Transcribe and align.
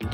Hai 0.00 0.08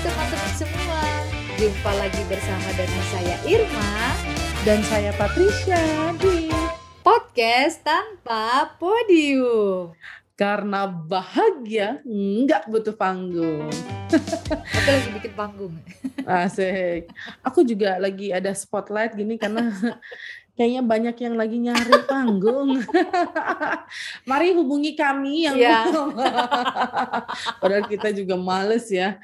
teman-teman 0.00 0.52
semua, 0.56 1.04
jumpa 1.60 1.92
lagi 2.00 2.22
bersama 2.32 2.68
dengan 2.72 3.04
saya 3.12 3.36
Irma 3.44 3.92
Dan 4.64 4.80
saya 4.88 5.12
Patricia 5.20 6.16
di 6.16 6.48
podcast 7.04 7.84
tanpa 7.84 8.72
podium. 8.80 9.97
Karena 10.38 10.86
Bahagia 10.86 11.98
nggak 12.06 12.70
butuh 12.70 12.94
panggung. 12.94 13.66
Aku 14.54 14.86
lagi 14.86 15.10
bikin 15.18 15.32
panggung. 15.34 15.74
Asik. 16.22 17.10
Aku 17.42 17.66
juga 17.66 17.98
lagi 17.98 18.30
ada 18.30 18.54
spotlight 18.54 19.18
gini 19.18 19.34
karena 19.34 19.74
kayaknya 20.58 20.82
banyak 20.86 21.16
yang 21.26 21.34
lagi 21.34 21.58
nyari 21.58 21.90
panggung. 22.06 22.86
Mari 24.30 24.54
hubungi 24.54 24.94
kami 24.94 25.50
yang 25.50 25.58
Iya. 25.58 25.90
Padahal 27.60 27.90
kita 27.90 28.14
juga 28.14 28.38
males 28.38 28.86
ya. 28.94 29.18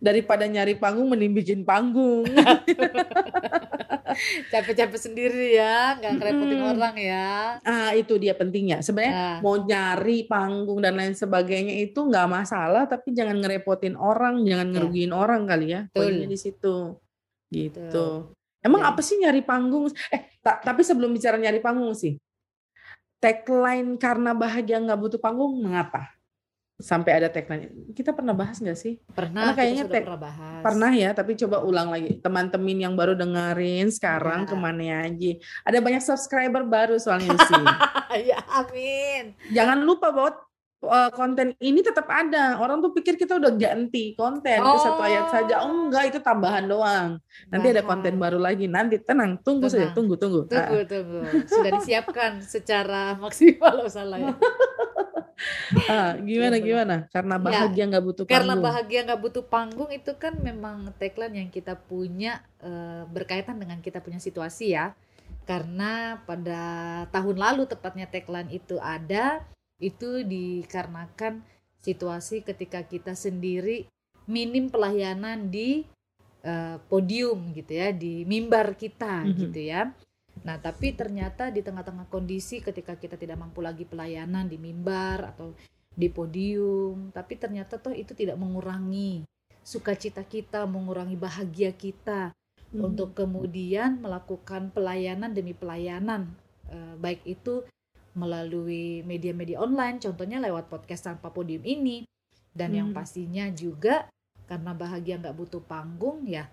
Daripada 0.00 0.48
nyari 0.48 0.80
panggung 0.80 1.12
mending 1.12 1.44
bikin 1.44 1.60
panggung 1.68 2.24
Capek-capek 4.52 5.00
sendiri 5.00 5.54
ya, 5.54 5.96
nggak 5.96 6.12
ngerepotin 6.16 6.58
Mm-mm. 6.58 6.72
orang 6.72 6.94
ya. 6.96 7.28
Ah 7.60 7.90
itu 7.92 8.14
dia 8.16 8.32
pentingnya 8.32 8.76
Nah, 8.76 8.84
Sebenarnya 8.84 9.14
mau 9.38 9.56
nyari 9.56 10.18
panggung 10.24 10.78
dan 10.78 10.94
lain 10.94 11.12
sebagainya 11.12 11.74
itu 11.80 11.98
nggak 11.98 12.26
masalah 12.26 12.84
tapi 12.84 13.10
jangan 13.10 13.38
ngerepotin 13.38 13.94
orang 13.94 14.42
jangan 14.42 14.66
Ya. 14.66 14.72
ngerugiin 14.72 15.10
orang 15.10 15.42
kali 15.44 15.66
ya 15.68 15.80
poinnya 15.90 16.24
di 16.24 16.34
situ 16.34 16.98
gitu 17.48 17.80
Betul. 17.80 18.14
emang 18.60 18.80
Jadi- 18.80 18.90
apa 18.90 19.00
sih 19.00 19.16
nyari 19.16 19.40
panggung 19.40 19.84
eh 20.08 20.22
ta- 20.38 20.58
tapi 20.58 20.80
sebelum 20.80 21.10
bicara 21.10 21.36
nyari 21.36 21.58
panggung 21.58 21.92
sih 21.92 22.18
tagline 23.18 23.96
karena 23.96 24.32
bahagia 24.32 24.76
nggak 24.78 24.98
butuh 24.98 25.16
panggung 25.18 25.56
mengapa 25.58 26.12
sampai 26.74 27.12
ada 27.14 27.28
tagline 27.28 27.70
kita 27.90 28.10
pernah 28.10 28.32
bahas 28.32 28.58
nggak 28.58 28.74
sih 28.74 28.98
pernah 29.08 29.46
Karena 29.46 29.48
kita 29.48 29.58
kayaknya 29.60 29.82
sudah 29.82 29.94
tek- 29.94 30.04
pernah 30.04 30.20
bahas. 30.20 30.60
pernah 30.60 30.90
ya 30.92 31.10
tapi 31.10 31.32
coba 31.36 31.56
ulang 31.60 31.88
lagi 31.88 32.10
teman-teman 32.18 32.78
yang 32.80 32.94
baru 32.94 33.14
dengerin 33.14 33.88
sekarang 33.88 34.42
Ya. 34.42 34.48
ke 34.50 34.54
mana 34.54 34.84
aja 35.04 35.32
ada 35.62 35.78
banyak 35.78 36.02
subscriber 36.02 36.62
baru 36.64 36.98
soalnya 36.98 37.30
sih 37.40 37.64
ya 38.28 38.38
amin. 38.52 39.38
jangan 39.48 39.78
lupa 39.80 40.10
bahwa 40.10 40.34
uh, 40.82 41.10
konten 41.10 41.56
ini 41.58 41.80
tetap 41.80 42.04
ada. 42.06 42.58
Orang 42.58 42.78
tuh 42.78 42.92
pikir 42.92 43.16
kita 43.16 43.34
udah 43.34 43.52
ganti 43.52 44.12
konten 44.12 44.60
ke 44.60 44.78
satu 44.78 45.00
ayat 45.00 45.26
saja. 45.28 45.64
Oh 45.64 45.88
enggak, 45.88 46.12
itu 46.12 46.18
tambahan 46.20 46.64
doang. 46.64 47.16
Nanti 47.48 47.66
ada 47.68 47.80
konten 47.80 48.14
baru 48.14 48.36
lagi. 48.36 48.68
Nanti 48.68 49.00
tenang, 49.00 49.40
tunggu 49.40 49.66
saja, 49.66 49.88
Tenang. 49.88 49.96
tunggu, 49.96 50.14
tunggu. 50.14 50.40
Ah, 50.46 50.68
Tunggu, 50.68 50.80
tunggu. 50.84 51.18
Sudah 51.48 51.70
disiapkan 51.74 52.32
secara 52.38 53.16
maksimal 53.16 53.80
salah 53.88 54.18
ya. 54.20 54.34
ah, 55.90 56.14
gimana 56.28 56.56
Iya, 56.58 56.64
gimana? 56.64 56.96
Karena 57.10 57.36
bahagia 57.38 57.84
nggak 57.90 58.04
butuh 58.04 58.24
Karena 58.26 58.54
panggung. 58.54 58.64
bahagia 58.64 59.00
nggak 59.06 59.20
butuh 59.20 59.44
panggung 59.46 59.90
itu 59.90 60.12
kan 60.16 60.34
memang 60.38 60.90
tagline 60.96 61.36
yang 61.44 61.50
kita 61.50 61.74
punya 61.76 62.42
eh, 62.62 63.04
berkaitan 63.08 63.58
dengan 63.58 63.78
kita 63.82 63.98
punya 64.00 64.18
situasi 64.18 64.74
ya. 64.74 64.94
Karena 65.44 66.20
pada 66.24 66.62
tahun 67.12 67.36
lalu 67.36 67.68
tepatnya 67.68 68.08
tagline 68.08 68.48
itu 68.50 68.80
ada 68.80 69.44
itu 69.82 70.24
dikarenakan 70.24 71.42
situasi 71.84 72.40
ketika 72.40 72.80
kita 72.86 73.12
sendiri 73.12 73.84
minim 74.24 74.72
pelayanan 74.72 75.52
di 75.52 75.84
eh, 76.44 76.76
podium 76.88 77.52
gitu 77.56 77.72
ya, 77.72 77.88
di 77.88 78.24
mimbar 78.24 78.76
kita 78.76 79.24
Mhm. 79.24 79.36
gitu 79.48 79.60
ya. 79.64 79.88
Nah, 80.44 80.60
tapi 80.60 80.92
ternyata 80.92 81.48
di 81.48 81.64
tengah-tengah 81.64 82.06
kondisi 82.12 82.60
ketika 82.60 83.00
kita 83.00 83.16
tidak 83.16 83.40
mampu 83.40 83.64
lagi 83.64 83.88
pelayanan 83.88 84.44
di 84.44 84.60
mimbar 84.60 85.32
atau 85.32 85.56
di 85.94 86.12
podium, 86.12 87.08
tapi 87.14 87.40
ternyata 87.40 87.80
toh 87.80 87.94
itu 87.94 88.12
tidak 88.12 88.36
mengurangi 88.36 89.24
sukacita 89.64 90.20
kita, 90.26 90.68
mengurangi 90.68 91.16
bahagia 91.16 91.72
kita 91.72 92.36
Hmm. 92.74 92.90
untuk 92.90 93.14
kemudian 93.14 94.02
melakukan 94.02 94.74
pelayanan 94.74 95.30
demi 95.30 95.54
pelayanan, 95.54 96.34
Eh, 96.64 96.96
baik 96.96 97.28
itu 97.28 97.60
melalui 98.16 99.04
media-media 99.04 99.60
online, 99.60 100.00
contohnya 100.00 100.40
lewat 100.40 100.72
podcast 100.72 101.04
tanpa 101.12 101.28
podium 101.28 101.60
ini, 101.60 102.08
dan 102.56 102.72
yang 102.72 102.88
Hmm. 102.90 102.96
pastinya 102.96 103.50
juga 103.52 104.08
karena 104.48 104.72
bahagia 104.72 105.20
nggak 105.20 105.36
butuh 105.36 105.60
panggung 105.60 106.24
ya 106.24 106.48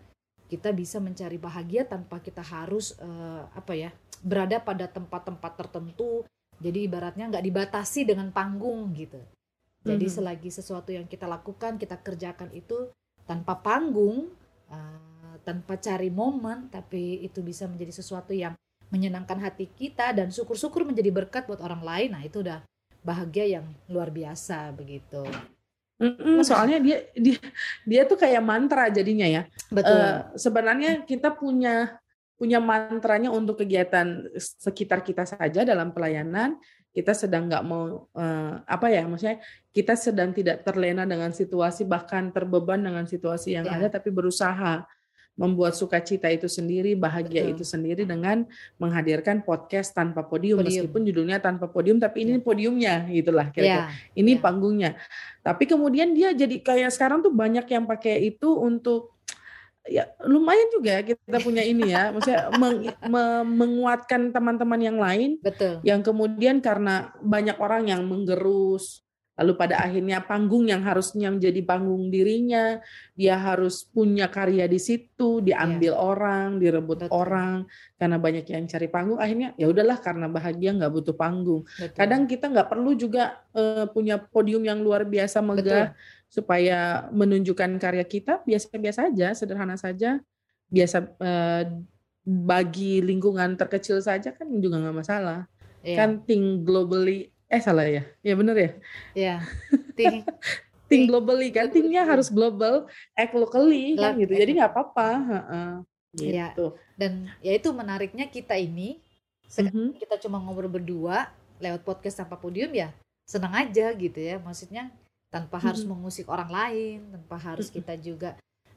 kita 0.52 0.76
bisa 0.76 1.00
mencari 1.00 1.40
bahagia 1.40 1.88
tanpa 1.88 2.20
kita 2.20 2.44
harus 2.44 2.92
eh, 3.00 3.44
apa 3.56 3.72
ya 3.72 3.96
berada 4.20 4.60
pada 4.60 4.92
tempat-tempat 4.92 5.52
tertentu. 5.56 6.28
Jadi 6.60 6.92
ibaratnya 6.92 7.32
nggak 7.32 7.46
dibatasi 7.48 8.04
dengan 8.04 8.28
panggung 8.36 8.92
gitu. 8.92 9.18
Jadi 9.88 10.06
Mhm. 10.12 10.14
selagi 10.14 10.50
sesuatu 10.52 10.92
yang 10.92 11.08
kita 11.08 11.26
lakukan 11.26 11.80
kita 11.80 11.96
kerjakan 12.04 12.52
itu 12.52 12.92
tanpa 13.24 13.56
panggung 13.64 14.28
eh, 14.68 15.36
tanpa 15.48 15.80
cari 15.80 16.12
momen 16.12 16.68
tapi 16.68 17.24
itu 17.24 17.40
bisa 17.40 17.66
menjadi 17.72 18.04
sesuatu 18.04 18.36
yang 18.36 18.54
menyenangkan 18.92 19.40
hati 19.40 19.72
kita 19.72 20.12
dan 20.12 20.28
syukur-syukur 20.36 20.84
menjadi 20.84 21.16
berkat 21.16 21.48
buat 21.48 21.64
orang 21.64 21.80
lain. 21.80 22.10
Nah 22.12 22.22
itu 22.28 22.44
udah 22.44 22.60
bahagia 23.02 23.48
yang 23.58 23.66
luar 23.88 24.12
biasa 24.12 24.70
begitu 24.76 25.24
Mm-mm, 26.02 26.42
soalnya 26.42 26.82
dia 26.82 26.98
dia 27.14 27.38
dia 27.86 28.02
tuh 28.10 28.18
kayak 28.18 28.42
mantra 28.42 28.90
jadinya 28.90 29.30
ya. 29.30 29.42
betul 29.70 29.94
Eh, 29.94 30.18
sebenarnya 30.34 31.06
kita 31.06 31.30
punya 31.38 32.02
punya 32.34 32.58
mantranya 32.58 33.30
untuk 33.30 33.62
kegiatan 33.62 34.26
sekitar 34.34 35.06
kita 35.06 35.30
saja 35.30 35.62
dalam 35.62 35.94
pelayanan 35.94 36.58
kita 36.92 37.14
sedang 37.14 37.46
nggak 37.48 37.64
mau 37.64 38.10
eh, 38.18 38.54
apa 38.66 38.90
ya 38.90 39.06
maksudnya 39.06 39.38
kita 39.70 39.94
sedang 39.94 40.34
tidak 40.34 40.66
terlena 40.66 41.06
dengan 41.06 41.30
situasi 41.32 41.86
bahkan 41.86 42.34
terbeban 42.34 42.82
dengan 42.82 43.06
situasi 43.06 43.54
yang 43.56 43.70
Ya. 43.70 43.78
ada 43.78 43.88
tapi 43.94 44.10
berusaha 44.10 44.82
membuat 45.42 45.74
sukacita 45.74 46.30
itu 46.30 46.46
sendiri 46.46 46.94
bahagia 46.94 47.50
Betul. 47.50 47.54
itu 47.58 47.64
sendiri 47.66 48.06
dengan 48.06 48.46
menghadirkan 48.78 49.42
podcast 49.42 49.90
tanpa 49.98 50.22
podium, 50.22 50.62
Podium. 50.62 50.86
meskipun 50.86 51.02
judulnya 51.10 51.42
tanpa 51.42 51.66
podium 51.66 51.98
tapi 51.98 52.30
ini 52.30 52.38
Ya. 52.38 52.46
podiumnya 52.46 52.94
gitulah 53.10 53.48
kira-kira 53.50 53.90
ya 53.90 54.14
ini 54.14 54.38
Ya. 54.38 54.42
panggungnya. 54.46 54.92
Tapi 55.42 55.66
kemudian 55.66 56.14
dia 56.14 56.30
jadi 56.38 56.62
kayak 56.62 56.94
sekarang 56.94 57.26
tuh 57.26 57.34
banyak 57.34 57.66
yang 57.66 57.90
pakai 57.90 58.22
itu 58.30 58.54
untuk 58.54 59.18
ya 59.90 60.06
lumayan 60.30 60.70
juga 60.70 61.02
kita 61.02 61.42
punya 61.42 61.66
ini 61.66 61.90
ya, 61.90 62.10
maksudnya 62.14 62.54
meng- 62.54 62.94
me- 63.10 63.46
menguatkan 63.50 64.30
teman-teman 64.30 64.78
yang 64.78 65.02
lain 65.02 65.42
betul 65.42 65.82
yang 65.82 66.06
kemudian 66.06 66.62
karena 66.62 67.10
banyak 67.18 67.58
orang 67.58 67.90
yang 67.90 68.06
menggerus 68.06 69.02
lalu 69.42 69.58
pada 69.58 69.82
akhirnya 69.82 70.22
panggung 70.22 70.70
yang 70.70 70.86
harusnya 70.86 71.34
menjadi 71.34 71.66
panggung 71.66 72.14
dirinya 72.14 72.78
dia 73.18 73.42
harus 73.42 73.90
punya 73.90 74.30
karya 74.30 74.70
di 74.70 74.78
situ 74.78 75.42
diambil 75.42 75.98
orang 75.98 76.62
direbut 76.62 77.10
Betul. 77.10 77.10
orang 77.10 77.66
karena 77.98 78.18
banyak 78.22 78.46
yang 78.46 78.70
cari 78.70 78.86
panggung. 78.86 79.18
Akhirnya 79.18 79.58
ya 79.58 79.66
udahlah 79.66 79.98
karena 79.98 80.30
bahagia 80.30 80.78
nggak 80.78 80.94
butuh 80.94 81.16
panggung. 81.18 81.66
Betul. 81.66 81.98
kadang 81.98 82.30
kita 82.30 82.46
nggak 82.54 82.70
perlu 82.70 82.94
juga 82.94 83.42
eh, 83.58 83.90
punya 83.90 84.22
podium 84.22 84.62
yang 84.62 84.86
luar 84.86 85.10
biasa 85.10 85.42
megah 85.42 85.98
supaya 86.30 87.10
menunjukkan 87.10 87.82
karya 87.82 88.06
kita. 88.06 88.46
Biasa-biasa 88.46 89.10
aja 89.10 89.34
sederhana 89.34 89.74
saja. 89.74 90.22
Biasa 90.70 90.98
eh, 91.18 91.64
bagi 92.22 93.02
lingkungan 93.02 93.58
terkecil 93.58 93.98
saja 93.98 94.30
kan 94.38 94.46
juga 94.62 94.78
nggak 94.78 94.98
masalah. 95.02 95.50
Iya, 95.82 95.98
kan 95.98 96.22
think 96.30 96.62
globally 96.62 97.34
eh 97.52 97.60
salah 97.60 97.84
ya 97.84 98.08
ya 98.24 98.34
bener 98.34 98.56
ya 98.56 98.70
iya. 99.14 99.36
Ting- 100.00 100.24
think 100.24 100.26
Think 100.88 101.04
globally 101.08 101.52
kan 101.52 101.72
thinknya 101.72 102.04
harus 102.04 102.28
global 102.28 102.84
act 103.14 103.32
locally 103.32 103.96
kan 103.96 104.16
gitu 104.16 104.36
jadi 104.36 104.52
nggak 104.52 104.72
apa-apa. 104.72 105.10
Iya. 106.12 106.52
gitu 106.52 106.76
dan 107.00 107.32
ya 107.40 107.56
itu 107.56 107.72
menariknya 107.72 108.28
kita 108.28 108.60
ini 108.60 109.00
sek- 109.48 109.72
Mhm. 109.72 109.96
kita 109.96 110.20
cuma 110.20 110.44
ngobrol 110.44 110.68
berdua 110.68 111.32
lewat 111.64 111.88
podcast 111.88 112.20
tanpa 112.20 112.36
podium 112.36 112.76
ya 112.76 112.92
senang 113.24 113.56
aja 113.56 113.96
gitu 113.96 114.20
ya 114.20 114.36
maksudnya 114.36 114.92
tanpa 115.32 115.56
harus 115.64 115.88
Mhm. 115.88 115.96
mengusik 115.96 116.28
orang 116.28 116.52
lain 116.52 117.00
tanpa 117.08 117.36
harus 117.40 117.72
Mhm. 117.72 117.76
kita 117.80 117.94
juga 117.98 118.30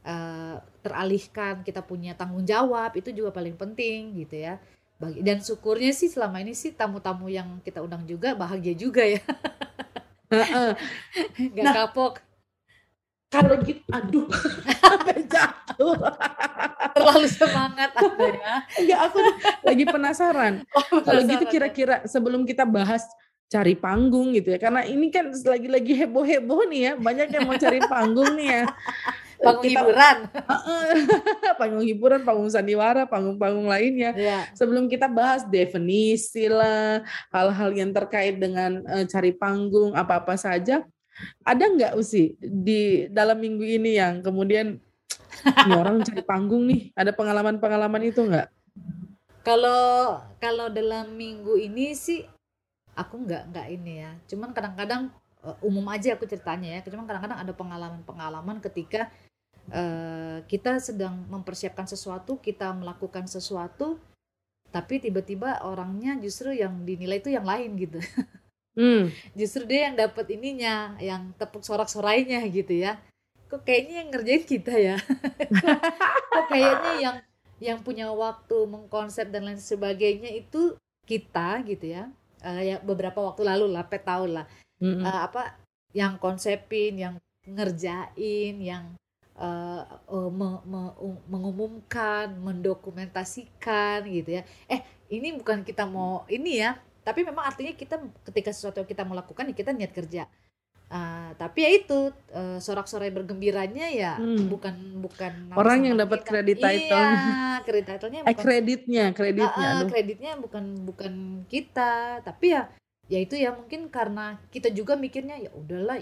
eh, 0.05 0.56
teralihkan 0.85 1.65
kita 1.65 1.81
punya 1.81 2.12
tanggung 2.12 2.44
jawab 2.44 2.93
itu 2.94 3.09
juga 3.11 3.32
paling 3.32 3.56
penting 3.56 4.20
gitu 4.20 4.37
ya 4.37 4.61
bagi 5.05 5.21
dan 5.21 5.45
syukurnya 5.45 5.93
sih 5.93 6.09
selama 6.09 6.41
ini 6.41 6.56
sih 6.56 6.73
tamu-tamu 6.73 7.29
yang 7.29 7.61
kita 7.61 7.85
undang 7.85 8.09
juga 8.09 8.33
bahagia 8.33 8.73
juga 8.73 9.05
ya. 9.05 9.21
Nggak 11.53 11.65
Nah. 11.65 11.75
kapok. 11.87 12.15
Kalau 13.29 13.55
gitu 13.67 13.83
aduh. 13.91 14.31
Jatuh. 15.35 15.99
Terlalu 16.95 17.27
semangat 17.27 17.91
anda 17.99 18.27
ya. 18.31 18.55
Enggak, 18.79 18.99
aku 19.11 19.19
lagi 19.67 19.85
penasaran. 19.85 20.53
Kalau 21.03 21.23
gitu 21.27 21.45
Penasaran. 21.45 21.51
kira-kira 21.51 21.97
sebelum 22.06 22.47
kita 22.47 22.62
bahas 22.62 23.03
cari 23.51 23.75
panggung 23.75 24.31
gitu 24.33 24.55
ya. 24.55 24.59
Karena 24.62 24.87
ini 24.87 25.11
kan 25.11 25.35
lagi-lagi 25.35 26.06
heboh-heboh 26.06 26.62
nih 26.71 26.81
ya. 26.81 26.93
Banyak 26.95 27.29
yang 27.35 27.45
mau 27.51 27.59
cari 27.59 27.81
panggung 27.85 28.39
nih 28.39 28.49
ya 28.49 28.62
panggung 29.44 29.64
kita, 29.64 29.81
hiburan. 29.85 30.17
Panggung 31.61 31.85
hiburan 31.87 32.20
panggung 32.26 32.50
sandiwara 32.50 33.05
panggung-panggung 33.06 33.69
lainnya. 33.70 34.11
Yeah. 34.17 34.43
sebelum 34.56 34.91
kita 34.91 35.06
bahas 35.06 35.46
definisi 35.46 36.50
lah 36.50 37.05
hal-hal 37.31 37.70
yang 37.76 37.94
terkait 37.94 38.41
dengan 38.41 38.82
uh, 38.88 39.05
cari 39.06 39.31
panggung 39.37 39.94
apa-apa 39.94 40.35
saja 40.35 40.82
ada 41.46 41.64
nggak 41.70 41.94
usi 41.94 42.35
di 42.41 43.06
dalam 43.06 43.38
minggu 43.38 43.62
ini 43.62 43.96
yang 43.99 44.19
kemudian 44.20 44.82
ini 45.44 45.73
orang 45.75 46.02
cari 46.02 46.23
panggung 46.25 46.64
nih. 46.67 46.91
Ada 46.94 47.12
pengalaman-pengalaman 47.14 48.02
itu 48.06 48.20
nggak? 48.25 48.49
Kalau 49.44 50.25
kalau 50.41 50.73
dalam 50.73 51.12
minggu 51.14 51.61
ini 51.61 51.93
sih 51.93 52.25
aku 52.96 53.29
nggak 53.29 53.43
nggak 53.52 53.67
ini 53.76 53.93
ya. 54.00 54.11
Cuman 54.31 54.56
kadang-kadang 54.56 55.12
uh, 55.44 55.56
umum 55.61 55.85
aja 55.93 56.17
aku 56.17 56.25
ceritanya 56.25 56.79
ya. 56.79 56.81
Cuman 56.87 57.05
kadang-kadang 57.05 57.38
ada 57.44 57.52
pengalaman-pengalaman 57.52 58.58
ketika 58.64 59.12
uh, 59.73 60.45
kita 60.45 60.83
sedang 60.83 61.25
mempersiapkan 61.31 61.89
sesuatu 61.89 62.37
kita 62.43 62.73
melakukan 62.77 63.25
sesuatu 63.25 63.97
tapi 64.75 64.99
tiba-tiba 64.99 65.63
orangnya 65.63 66.19
justru 66.19 66.51
yang 66.51 66.83
dinilai 66.83 67.23
itu 67.23 67.31
yang 67.31 67.47
lain 67.47 67.79
gitu. 67.79 68.03
Hmm. 68.75 69.07
justru 69.39 69.71
dia 69.71 69.87
yang 69.87 69.95
dapat 69.95 70.35
ininya 70.35 70.99
yang 70.99 71.31
tepuk 71.39 71.63
sorak-sorainya 71.63 72.43
gitu 72.51 72.83
ya. 72.83 72.99
Kok 73.47 73.63
kayaknya 73.63 74.03
yang 74.03 74.09
ngerjain 74.11 74.43
kita 74.43 74.75
ya? 74.75 74.99
Kok 76.35 76.47
kayaknya 76.51 76.93
yang 76.99 77.17
yang 77.63 77.79
punya 77.87 78.11
waktu 78.11 78.67
mengkonsep 78.67 79.31
dan 79.31 79.47
lain 79.47 79.63
sebagainya 79.63 80.27
itu 80.35 80.75
kita 81.07 81.63
gitu 81.71 81.87
ya. 81.87 82.11
Uh, 82.43 82.59
ya 82.67 82.83
beberapa 82.83 83.23
waktu 83.23 83.47
lalu 83.47 83.71
lah 83.71 83.87
pet 83.87 84.03
tahun 84.03 84.43
lah. 84.43 84.47
Mm-hmm. 84.83 85.07
uh, 85.07 85.21
apa 85.23 85.55
yang 85.95 86.19
konsepin 86.19 86.99
yang 86.99 87.15
ngerjain 87.47 88.59
yang 88.59 88.99
uh, 89.39 89.83
uh, 90.11 90.31
me, 90.31 90.49
me, 90.67 90.83
uh, 90.95 91.19
mengumumkan 91.31 92.35
mendokumentasikan 92.39 94.07
gitu 94.07 94.41
ya 94.41 94.43
eh 94.71 94.81
ini 95.11 95.35
bukan 95.37 95.63
kita 95.63 95.87
mau 95.87 96.27
ini 96.31 96.63
ya 96.63 96.79
tapi 97.05 97.21
memang 97.21 97.45
artinya 97.45 97.77
kita 97.77 98.01
ketika 98.31 98.51
sesuatu 98.51 98.81
yang 98.81 98.89
kita 98.89 99.03
mau 99.05 99.17
lakukan 99.17 99.51
ya 99.51 99.55
kita 99.55 99.71
niat 99.75 99.93
kerja 99.93 100.25
Uh, 100.95 101.33
tapi 101.41 101.65
ya 101.65 101.71
itu 101.81 102.13
uh, 102.37 102.61
sorak-sorai 102.61 103.09
bergembiranya 103.09 103.89
ya 103.89 104.21
hmm. 104.21 104.53
bukan 104.53 105.01
bukan 105.01 105.33
orang 105.57 105.91
yang 105.91 105.97
dapat 105.97 106.23
kredit 106.23 106.61
title. 106.61 107.09
Iya, 107.09 107.65
kredit 107.65 107.87
titlenya 107.89 108.21
eh, 108.29 108.37
kreditnya, 108.37 109.05
kreditnya. 109.17 109.69
Uh, 109.75 109.81
uh, 109.81 109.89
kreditnya 109.89 110.33
bukan 110.37 110.85
bukan 110.85 111.15
kita, 111.49 112.21
tapi 112.21 112.53
ya 112.53 112.69
ya 113.05 113.19
itu 113.21 113.37
ya 113.37 113.53
mungkin 113.53 113.93
karena 113.93 114.41
kita 114.49 114.73
juga 114.73 114.97
mikirnya 114.97 115.37
ya 115.37 115.51
udahlah 115.53 116.01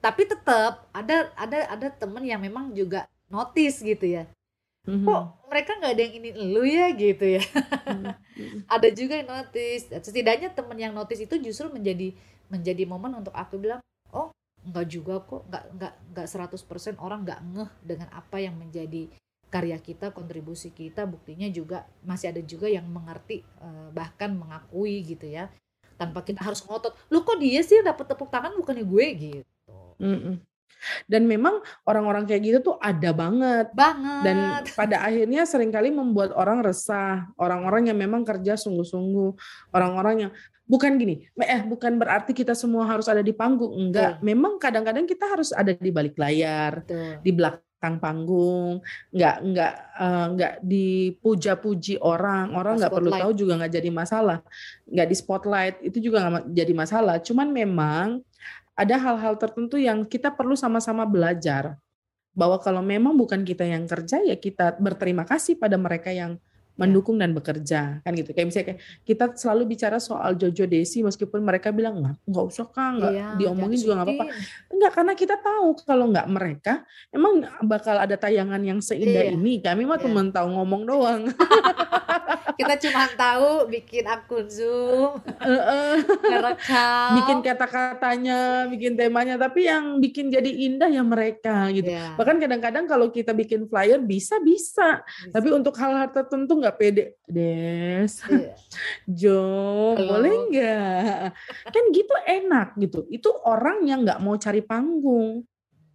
tapi 0.00 0.24
tetap 0.24 0.88
ada 0.96 1.28
ada 1.36 1.68
ada 1.68 1.88
temen 1.92 2.24
yang 2.24 2.40
memang 2.40 2.72
juga 2.72 3.04
notice 3.28 3.84
gitu 3.84 4.06
ya. 4.08 4.24
Mm-hmm. 4.80 5.04
kok 5.04 5.22
mereka 5.52 5.70
nggak 5.76 5.92
ada 5.92 6.02
yang 6.08 6.14
ini 6.16 6.28
lu 6.32 6.64
ya? 6.64 6.86
Gitu 6.96 7.24
ya. 7.36 7.42
Mm-hmm. 7.44 8.64
ada 8.74 8.88
juga 8.96 9.12
yang 9.20 9.28
notice. 9.28 9.84
Setidaknya 9.92 10.48
temen 10.56 10.76
yang 10.80 10.96
notice 10.96 11.20
itu 11.20 11.36
justru 11.36 11.68
menjadi 11.68 12.16
menjadi 12.48 12.88
momen 12.88 13.20
untuk 13.20 13.36
aku 13.36 13.60
bilang 13.60 13.84
oh 14.16 14.32
nggak 14.64 14.86
juga 14.88 15.20
kok. 15.20 15.44
Nggak 15.52 15.64
nggak 15.76 15.92
nggak 16.16 16.26
100% 16.96 16.96
orang 16.96 17.20
nggak 17.28 17.40
ngeh 17.52 17.70
dengan 17.84 18.08
apa 18.16 18.40
yang 18.40 18.56
menjadi 18.56 19.12
karya 19.52 19.76
kita 19.76 20.16
kontribusi 20.16 20.72
kita. 20.72 21.04
Buktinya 21.04 21.52
juga 21.52 21.84
masih 22.00 22.32
ada 22.32 22.40
juga 22.40 22.64
yang 22.64 22.88
mengerti 22.88 23.44
eh, 23.44 23.88
bahkan 23.92 24.32
mengakui 24.32 25.04
gitu 25.04 25.28
ya 25.28 25.52
tanpa 26.00 26.24
kita 26.24 26.40
harus 26.40 26.64
ngotot 26.64 26.96
lu 27.12 27.20
kok 27.20 27.36
dia 27.36 27.60
sih 27.60 27.84
dapat 27.84 28.08
tepuk 28.08 28.32
tangan 28.32 28.56
bukannya 28.56 28.88
gue 28.88 29.06
gitu 29.20 29.76
mm 30.00 30.18
-mm. 30.24 30.36
Dan 31.06 31.28
memang 31.28 31.60
orang-orang 31.84 32.24
kayak 32.24 32.40
gitu 32.40 32.58
tuh 32.72 32.76
ada 32.80 33.12
banget. 33.12 33.68
Banget. 33.76 34.22
Dan 34.24 34.36
pada 34.80 35.04
akhirnya 35.04 35.44
sering 35.44 35.68
kali 35.68 35.92
membuat 35.92 36.32
orang 36.32 36.64
resah. 36.64 37.28
Orang-orang 37.36 37.92
yang 37.92 37.98
memang 38.00 38.24
kerja 38.24 38.56
sungguh-sungguh. 38.56 39.30
Orang-orang 39.76 40.28
yang 40.28 40.32
bukan 40.70 40.96
gini, 40.96 41.26
eh 41.42 41.62
bukan 41.66 41.98
berarti 41.98 42.30
kita 42.30 42.54
semua 42.54 42.86
harus 42.86 43.10
ada 43.10 43.20
di 43.20 43.34
panggung, 43.34 43.74
enggak. 43.74 44.22
Betul. 44.22 44.26
Memang 44.30 44.52
kadang-kadang 44.56 45.04
kita 45.04 45.26
harus 45.26 45.50
ada 45.50 45.74
di 45.74 45.90
balik 45.90 46.14
layar, 46.14 46.86
Betul. 46.86 47.20
di 47.20 47.30
belakang 47.34 47.69
panggung, 47.80 48.84
enggak 49.08 49.36
enggak 49.40 49.74
uh, 49.96 50.26
enggak 50.36 50.54
dipuja-puji 50.60 51.96
orang, 52.04 52.52
orang 52.52 52.76
enggak 52.76 52.92
perlu 52.92 53.08
tahu 53.08 53.32
juga 53.32 53.52
enggak 53.56 53.72
jadi 53.80 53.90
masalah, 53.90 54.38
enggak 54.84 55.08
di 55.08 55.16
spotlight 55.16 55.76
itu 55.80 55.98
juga 56.04 56.28
enggak 56.28 56.44
jadi 56.52 56.72
masalah. 56.76 57.16
Cuman 57.24 57.48
memang 57.48 58.20
ada 58.76 58.96
hal-hal 59.00 59.40
tertentu 59.40 59.80
yang 59.80 60.04
kita 60.04 60.28
perlu 60.32 60.52
sama-sama 60.52 61.08
belajar. 61.08 61.80
Bahwa 62.30 62.62
kalau 62.62 62.84
memang 62.84 63.16
bukan 63.18 63.42
kita 63.42 63.66
yang 63.66 63.88
kerja 63.90 64.22
ya 64.22 64.38
kita 64.38 64.78
berterima 64.78 65.26
kasih 65.26 65.58
pada 65.58 65.74
mereka 65.74 66.14
yang 66.14 66.38
mendukung 66.80 67.20
dan 67.20 67.36
bekerja 67.36 68.00
kan 68.00 68.12
gitu. 68.16 68.32
Kayak 68.32 68.46
misalnya 68.48 68.66
kayak 68.72 68.80
kita 69.04 69.24
selalu 69.36 69.62
bicara 69.76 70.00
soal 70.00 70.32
Jojo 70.40 70.64
Desi 70.64 71.04
meskipun 71.04 71.44
mereka 71.44 71.68
bilang 71.68 72.00
nggak 72.00 72.16
nggak 72.24 72.44
usah 72.48 72.66
kak 72.72 72.90
nggak 72.96 73.12
iya, 73.12 73.28
diomongin 73.36 73.76
juga 73.76 74.00
nggak 74.00 74.08
apa-apa. 74.08 74.24
nggak 74.72 74.92
karena 74.96 75.12
kita 75.12 75.36
tahu 75.36 75.66
kalau 75.84 76.08
nggak 76.08 76.28
mereka 76.32 76.72
emang 77.12 77.44
bakal 77.68 78.00
ada 78.00 78.16
tayangan 78.16 78.64
yang 78.64 78.80
seindah 78.80 79.28
iya. 79.28 79.36
ini. 79.36 79.60
Kami 79.60 79.84
mah 79.84 80.00
iya. 80.00 80.04
cuma 80.08 80.20
tahu 80.32 80.48
ngomong 80.56 80.82
doang. 80.88 81.22
Kita 82.60 82.76
cuma 82.76 83.08
tahu 83.16 83.72
bikin 83.72 84.04
akun 84.04 84.44
zoom 84.44 85.16
bikin 87.16 87.38
kata-katanya 87.40 88.68
bikin 88.68 89.00
temanya 89.00 89.40
tapi 89.40 89.64
yang 89.64 89.96
bikin 89.96 90.28
jadi 90.28 90.50
indah 90.68 90.92
ya 90.92 91.00
mereka 91.00 91.72
gitu. 91.72 91.88
Yeah. 91.88 92.12
bahkan 92.20 92.36
kadang-kadang 92.36 92.84
kalau 92.84 93.08
kita 93.08 93.32
bikin 93.32 93.64
flyer 93.64 93.96
bisa 94.04 94.36
bisa, 94.44 95.00
bisa. 95.00 95.32
tapi 95.32 95.48
untuk 95.56 95.72
hal-hal 95.80 96.12
tertentu 96.12 96.60
nggak 96.60 96.69
nggak 96.70 96.78
pede 96.78 97.18
des 97.26 98.12
iya. 98.30 98.54
Jo 99.26 99.42
Halo. 99.98 100.06
boleh 100.06 100.34
nggak 100.54 101.26
kan 101.74 101.84
gitu 101.90 102.14
enak 102.22 102.68
gitu 102.78 103.00
itu 103.10 103.26
orang 103.42 103.82
yang 103.90 104.06
nggak 104.06 104.22
mau 104.22 104.38
cari 104.38 104.62
panggung 104.62 105.42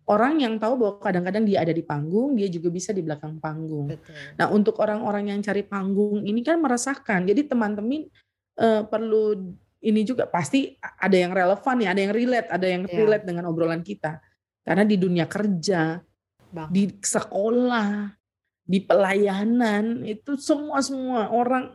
orang 0.06 0.44
yang 0.44 0.60
tahu 0.60 0.76
bahwa 0.76 0.94
kadang-kadang 1.00 1.48
dia 1.48 1.64
ada 1.64 1.72
di 1.72 1.82
panggung 1.82 2.36
dia 2.36 2.52
juga 2.52 2.68
bisa 2.68 2.92
di 2.92 3.00
belakang 3.00 3.40
panggung 3.40 3.96
Betul. 3.96 4.14
nah 4.36 4.52
untuk 4.52 4.76
orang-orang 4.84 5.32
yang 5.32 5.40
cari 5.40 5.64
panggung 5.64 6.28
ini 6.28 6.44
kan 6.44 6.60
meresahkan 6.60 7.24
jadi 7.24 7.48
teman-teman 7.48 8.12
uh, 8.60 8.84
perlu 8.84 9.56
ini 9.86 10.02
juga 10.04 10.28
pasti 10.28 10.76
ada 10.82 11.16
yang 11.16 11.32
relevan 11.32 11.78
ya 11.80 11.96
ada 11.96 12.02
yang 12.04 12.14
relate 12.14 12.50
ada 12.52 12.68
yang 12.68 12.84
yeah. 12.84 12.98
relate 13.00 13.26
dengan 13.26 13.48
obrolan 13.48 13.82
kita 13.82 14.20
karena 14.66 14.84
di 14.84 14.98
dunia 14.98 15.26
kerja 15.30 16.04
Bang. 16.52 16.70
di 16.74 16.90
sekolah 16.90 18.25
di 18.66 18.82
pelayanan 18.82 20.02
itu 20.02 20.42
semua 20.42 20.82
semua 20.82 21.30
orang 21.30 21.70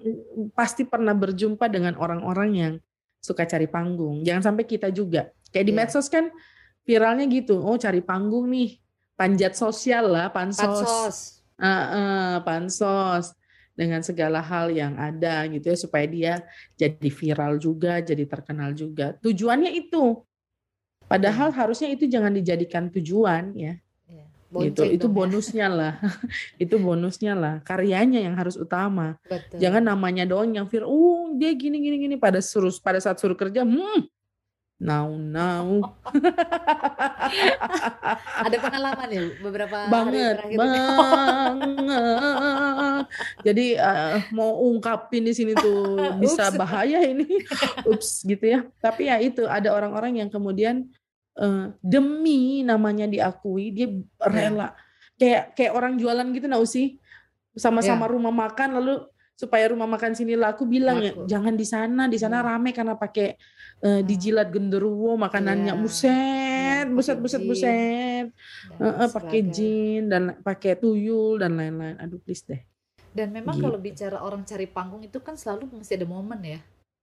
pasti 0.59 0.83
pernah 0.83 1.15
berjumpa 1.15 1.71
dengan 1.71 1.95
orang-orang 1.95 2.51
yang 2.51 2.73
suka 3.23 3.47
cari 3.47 3.71
panggung. 3.71 4.27
Jangan 4.27 4.51
sampai 4.51 4.67
kita 4.67 4.91
juga 4.91 5.31
kayak 5.55 5.67
di 5.71 5.73
yeah. 5.73 5.81
medsos 5.87 6.11
kan 6.11 6.35
viralnya 6.83 7.31
gitu. 7.31 7.63
Oh 7.63 7.79
cari 7.79 8.03
panggung 8.03 8.51
nih, 8.51 8.83
panjat 9.15 9.55
sosial 9.55 10.11
lah, 10.11 10.35
pansos, 10.35 10.67
pansos, 10.67 11.17
uh, 11.63 11.69
uh, 11.71 12.35
pansos 12.43 13.39
dengan 13.79 14.03
segala 14.03 14.43
hal 14.43 14.75
yang 14.75 14.99
ada 14.99 15.47
gitu 15.47 15.71
ya 15.71 15.79
supaya 15.79 16.05
dia 16.11 16.35
jadi 16.75 17.07
viral 17.07 17.63
juga, 17.63 18.03
jadi 18.03 18.27
terkenal 18.27 18.75
juga. 18.75 19.15
Tujuannya 19.23 19.79
itu. 19.79 20.27
Padahal 21.07 21.55
yeah. 21.55 21.59
harusnya 21.63 21.89
itu 21.95 22.11
jangan 22.11 22.35
dijadikan 22.35 22.91
tujuan 22.91 23.55
ya 23.55 23.79
gitu. 24.51 24.83
Itu 24.87 25.07
ya. 25.07 25.15
bonusnya 25.15 25.67
lah. 25.71 25.95
Itu 26.63 26.83
bonusnya 26.83 27.33
lah. 27.39 27.55
Karyanya 27.63 28.21
yang 28.21 28.35
harus 28.35 28.59
utama. 28.59 29.17
Betul. 29.27 29.63
jangan 29.63 29.83
namanya 29.95 30.27
doang 30.27 30.51
yang 30.51 30.67
viral 30.67 30.91
uh 30.91 31.31
dia 31.39 31.55
gini 31.55 31.79
gini 31.79 31.97
gini. 31.97 32.15
Pada 32.19 32.43
suruh 32.43 32.75
pada 32.83 32.99
saat 32.99 33.23
suruh 33.23 33.39
kerja 33.39 33.63
hmm 33.63 34.11
now 34.81 35.13
now 35.13 35.93
ada 38.41 38.57
pengalaman 38.65 39.09
ya 39.13 39.29
beberapa 39.45 39.77
banget 39.93 40.41
hari 40.41 40.57
banget. 40.57 40.81
Jadi 43.47 43.77
uh, 43.77 44.25
mau 44.33 44.57
ungkapin 44.65 45.29
di 45.29 45.37
sini 45.37 45.53
tuh 45.53 46.17
bisa 46.17 46.49
bahaya 46.57 47.05
ini. 47.05 47.29
Ups 47.85 48.25
gitu 48.25 48.41
ya. 48.41 48.65
Tapi 48.81 49.13
ya 49.13 49.21
itu 49.21 49.45
ada 49.45 49.77
orang-orang 49.77 50.25
yang 50.25 50.33
kemudian 50.33 50.89
uh, 51.39 51.71
demi 51.79 52.67
namanya 52.67 53.07
diakui 53.07 53.71
dia 53.71 53.89
rela 54.19 54.71
yeah. 54.71 54.73
kayak 55.21 55.43
kayak 55.55 55.73
orang 55.77 55.95
jualan 56.01 56.27
gitu 56.35 56.47
nggak 56.51 56.67
sih 56.67 56.99
sama-sama 57.55 58.07
yeah. 58.09 58.13
rumah 58.17 58.35
makan 58.35 58.81
lalu 58.81 58.95
supaya 59.39 59.73
rumah 59.73 59.89
makan 59.89 60.13
sini 60.13 60.37
laku 60.37 60.69
bilang 60.69 61.01
ya 61.01 61.17
jangan 61.25 61.57
di 61.57 61.65
sana 61.65 62.05
di 62.13 62.21
sana 62.21 62.45
yeah. 62.45 62.49
rame 62.53 62.71
karena 62.77 62.95
pakai 62.97 63.41
uh, 63.85 64.05
dijilat 64.05 64.53
genderuwo 64.53 65.17
makanannya 65.17 65.73
yeah. 65.73 65.81
buset 65.81 66.85
yeah, 66.85 66.93
buset 66.93 67.17
buset 67.17 67.43
buset 67.49 68.27
uh, 68.77 68.85
uh, 68.85 69.09
pakai 69.09 69.41
jin 69.49 70.13
dan 70.13 70.37
pakai 70.45 70.77
tuyul 70.77 71.41
dan 71.41 71.57
lain-lain 71.57 71.97
aduh 71.97 72.21
please 72.21 72.45
deh 72.45 72.61
dan 73.11 73.35
memang 73.35 73.59
gitu. 73.59 73.65
kalau 73.67 73.79
bicara 73.81 74.23
orang 74.23 74.47
cari 74.47 74.71
panggung 74.71 75.03
itu 75.03 75.19
kan 75.19 75.35
selalu 75.35 75.67
mesti 75.73 75.99
ada 75.99 76.07
momen 76.07 76.41
ya 76.45 76.61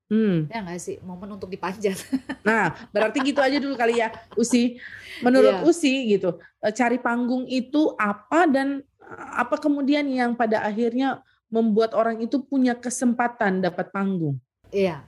Hmm. 0.08 0.48
Ya 0.48 0.64
nggak 0.64 0.80
sih, 0.80 0.98
momen 1.04 1.36
untuk 1.36 1.52
dipanjat. 1.52 2.00
Nah, 2.48 2.72
berarti 2.96 3.20
gitu 3.28 3.44
aja 3.44 3.60
dulu 3.60 3.76
kali 3.76 4.00
ya, 4.00 4.08
Usi. 4.40 4.80
Menurut 5.20 5.60
Iya. 5.60 5.64
Usi 5.68 5.94
gitu, 6.08 6.40
eh, 6.64 6.72
cari 6.72 6.96
panggung 6.96 7.44
itu 7.44 7.92
apa 8.00 8.48
dan 8.48 8.80
eh, 9.04 9.28
apa 9.36 9.60
kemudian 9.60 10.08
yang 10.08 10.32
pada 10.32 10.64
akhirnya 10.64 11.20
membuat 11.52 11.92
orang 11.92 12.24
itu 12.24 12.40
punya 12.40 12.72
kesempatan 12.72 13.60
dapat 13.60 13.92
panggung? 13.92 14.40
Iya. 14.72 15.04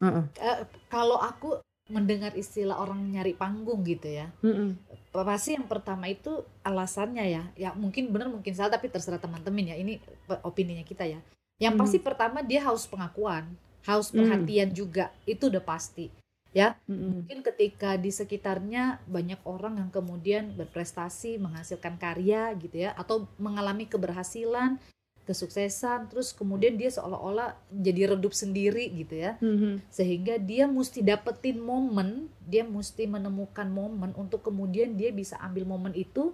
Heeh. 0.00 0.24
Eh, 0.40 0.58
kalau 0.88 1.20
aku 1.20 1.60
mendengar 1.92 2.32
istilah 2.36 2.76
orang 2.80 3.00
nyari 3.08 3.32
panggung 3.32 3.80
gitu 3.84 4.08
ya, 4.08 4.28
Mm-mm. 4.44 4.76
pasti 5.12 5.56
yang 5.56 5.64
pertama 5.64 6.04
itu 6.08 6.44
alasannya 6.60 7.24
ya, 7.24 7.42
ya 7.56 7.70
mungkin 7.72 8.12
benar 8.12 8.28
mungkin 8.28 8.52
salah 8.52 8.76
tapi 8.76 8.92
terserah 8.92 9.20
teman-teman 9.20 9.72
ya. 9.72 9.76
Ini 9.76 10.00
opininya 10.44 10.84
kita 10.84 11.04
ya. 11.08 11.20
Yang 11.60 11.74
Hmm. 11.74 11.80
pasti 11.84 11.98
pertama 12.00 12.38
dia 12.44 12.60
haus 12.64 12.84
pengakuan, 12.86 13.48
haus 13.86 14.10
Hmm. 14.10 14.24
perhatian 14.24 14.72
juga, 14.74 15.12
itu 15.28 15.46
udah 15.52 15.62
pasti. 15.62 16.10
Ya, 16.56 16.80
Mm-mm. 16.88 17.12
mungkin 17.12 17.44
ketika 17.44 18.00
di 18.00 18.08
sekitarnya 18.08 19.04
banyak 19.04 19.38
orang 19.44 19.78
yang 19.84 19.90
kemudian 19.92 20.56
berprestasi, 20.56 21.36
menghasilkan 21.36 22.00
karya 22.00 22.56
gitu 22.56 22.88
ya, 22.88 22.96
atau 22.96 23.28
mengalami 23.36 23.84
keberhasilan, 23.84 24.80
kesuksesan, 25.28 26.08
terus 26.08 26.32
kemudian 26.32 26.80
dia 26.80 26.88
seolah-olah 26.88 27.52
jadi 27.68 28.16
redup 28.16 28.32
sendiri 28.32 28.88
gitu 28.96 29.28
ya 29.28 29.36
Mhm. 29.44 29.84
sehingga 29.92 30.40
dia 30.40 30.64
mesti 30.64 31.04
dapetin 31.04 31.60
momen, 31.60 32.32
dia 32.48 32.64
mesti 32.64 33.04
menemukan 33.04 33.68
momen 33.68 34.16
untuk 34.16 34.40
kemudian 34.40 34.96
dia 34.96 35.12
bisa 35.12 35.36
ambil 35.44 35.68
momen 35.68 35.92
itu 35.92 36.32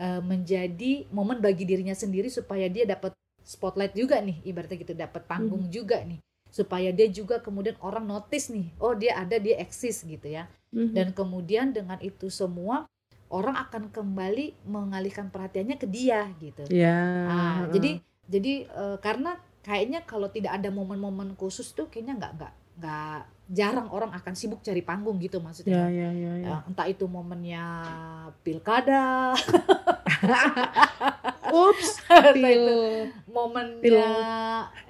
eh, 0.00 0.24
menjadi 0.24 1.04
momen 1.12 1.44
bagi 1.44 1.68
dirinya 1.68 1.92
sendiri 1.92 2.32
supaya 2.32 2.64
dia 2.72 2.88
dapat 2.88 3.12
spotlight 3.44 3.92
juga 3.92 4.16
nih, 4.24 4.40
ibaratnya 4.48 4.80
gitu, 4.80 4.96
dapat 4.96 5.28
panggung 5.28 5.68
juga 5.68 6.00
nih, 6.00 6.16
supaya 6.50 6.90
dia 6.90 7.06
juga 7.10 7.38
kemudian 7.38 7.78
orang 7.80 8.04
notice 8.06 8.50
nih, 8.50 8.68
oh 8.82 8.94
dia 8.98 9.16
ada, 9.18 9.38
dia 9.38 9.56
eksis 9.62 10.02
gitu 10.04 10.26
ya, 10.26 10.50
Mhm. 10.74 10.94
dan 10.94 11.08
kemudian 11.14 11.70
dengan 11.74 11.98
itu 12.02 12.26
semua 12.30 12.86
orang 13.30 13.54
akan 13.62 13.94
kembali 13.94 14.66
mengalihkan 14.66 15.30
perhatiannya 15.30 15.78
ke 15.78 15.86
dia 15.86 16.26
gitu. 16.42 16.66
ya. 16.66 16.98
Ah, 17.30 17.60
jadi 17.70 18.02
jadi 18.26 18.52
eh, 18.66 18.96
karena 18.98 19.38
kayaknya 19.62 20.02
kalau 20.02 20.26
tidak 20.30 20.58
ada 20.58 20.70
momen-momen 20.74 21.38
khusus 21.38 21.70
tuh 21.74 21.86
kayaknya 21.86 22.18
nggak 22.18 22.32
nggak 22.38 22.52
nggak 22.80 23.20
jarang 23.50 23.90
orang 23.90 24.14
akan 24.14 24.32
sibuk 24.32 24.62
cari 24.62 24.80
panggung 24.80 25.18
gitu 25.18 25.36
ya 25.36 25.42
maksudnya. 25.42 25.82
ya 25.90 26.08
ya 26.08 26.32
ya. 26.38 26.48
Eh, 26.54 26.60
entah 26.70 26.86
itu 26.86 27.04
momennya 27.04 27.66
pilkada, 28.40 29.34
Ups, 31.50 31.98
pil. 32.06 32.46
itu 32.46 32.78
momennya 33.26 33.82
Pil- 33.82 33.98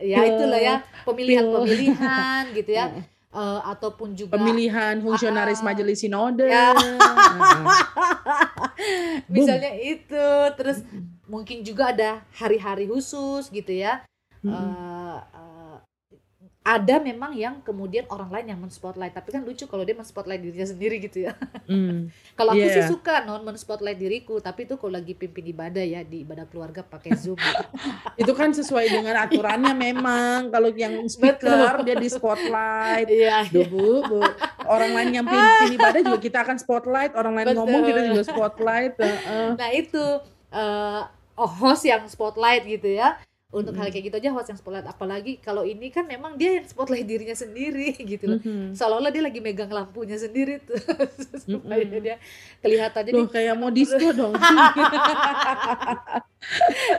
ya 0.04 0.18
itulah 0.28 0.60
ya 0.60 0.76
pemilihan-pemilihan 1.08 2.42
gitu 2.60 2.70
ya. 2.70 2.86
Eh, 3.30 3.60
ataupun 3.64 4.12
juga 4.12 4.36
Pemilihan 4.36 5.00
fungsionaris 5.00 5.62
Ah, 5.62 5.66
majelis 5.70 6.02
sinode. 6.02 6.44
Ya. 6.44 6.74
Heeh. 6.76 7.64
misalnya 9.32 9.72
itu 9.72 10.26
terus 10.58 10.82
mungkin 11.24 11.62
juga 11.62 11.94
ada 11.94 12.20
hari-hari 12.34 12.90
khusus 12.90 13.48
gitu 13.48 13.70
ya. 13.72 14.02
Eh, 14.42 15.16
ada 16.60 17.00
memang 17.00 17.32
yang 17.32 17.56
kemudian 17.64 18.04
orang 18.12 18.28
lain 18.28 18.46
yang 18.52 18.60
men-spotlight 18.60 19.16
tapi 19.16 19.32
kan 19.32 19.40
lucu 19.40 19.64
kalau 19.64 19.80
dia 19.80 19.96
men-spotlight 19.96 20.44
dirinya 20.44 20.68
sendiri 20.68 21.00
gitu 21.00 21.24
ya 21.24 21.32
Mm. 21.64 22.12
kalau 22.38 22.52
aku 22.52 22.68
sih 22.68 22.84
Iya. 22.84 22.90
suka 22.90 23.24
non 23.24 23.40
men-spotlight 23.40 23.96
diriku 23.96 24.36
tapi 24.38 24.68
itu 24.68 24.76
kalau 24.76 24.92
lagi 24.92 25.16
pimpin 25.16 25.48
ibadah 25.48 25.80
ya 25.80 26.04
di 26.04 26.20
ibadah 26.20 26.44
keluarga 26.44 26.84
pakai 26.84 27.16
zoom 27.16 27.40
gitu. 27.40 27.64
Itu 28.20 28.32
kan 28.36 28.52
sesuai 28.52 28.92
dengan 28.92 29.16
aturannya 29.24 29.72
memang. 29.72 30.52
Kalau 30.52 30.68
yang 30.74 31.00
speaker 31.06 31.80
dia 31.80 31.96
di 31.96 32.10
spotlight. 32.10 33.08
iya 33.08 33.48
Duh, 33.48 33.64
bu, 33.64 34.04
bu. 34.04 34.20
Orang 34.66 34.92
lain 34.92 35.16
yang 35.16 35.24
pimpin 35.24 35.72
ibadah 35.74 36.00
juga 36.02 36.18
kita 36.18 36.38
akan 36.44 36.56
spotlight. 36.58 37.16
Orang 37.16 37.32
lain 37.32 37.54
Betul. 37.54 37.58
ngomong 37.64 37.80
kita 37.82 38.00
juga 38.04 38.22
spotlight. 38.22 38.94
Heeh. 39.00 39.48
nah 39.56 39.70
itu 39.72 40.04
eh, 40.50 41.00
oh 41.34 41.50
host 41.56 41.88
yang 41.88 42.04
spotlight 42.04 42.66
gitu 42.66 42.92
ya 42.92 43.16
untuk 43.50 43.74
hal 43.74 43.90
Mm-mm. 43.90 43.92
kayak 43.92 44.04
gitu 44.06 44.16
aja 44.16 44.30
host 44.30 44.48
yang 44.48 44.58
spotlight 44.58 44.86
apalagi 44.86 45.42
kalau 45.42 45.66
ini 45.66 45.90
kan 45.90 46.06
memang 46.06 46.38
dia 46.38 46.54
yang 46.54 46.66
spotlight 46.66 47.02
dirinya 47.02 47.34
sendiri 47.34 47.98
gitu 48.14 48.30
loh 48.30 48.40
Mhm. 48.40 48.78
seolah-olah 48.78 49.10
dia 49.10 49.22
lagi 49.22 49.42
megang 49.42 49.68
lampunya 49.68 50.14
sendiri 50.14 50.62
tuh 50.62 50.78
supaya 51.42 51.82
Mm-mm. 51.82 51.98
dia 51.98 52.16
kelihatan 52.60 53.02
jadi 53.04 53.18
Loh, 53.18 53.26
kayak 53.26 53.54
mau 53.54 53.70
disco 53.70 54.06
dong. 54.14 54.34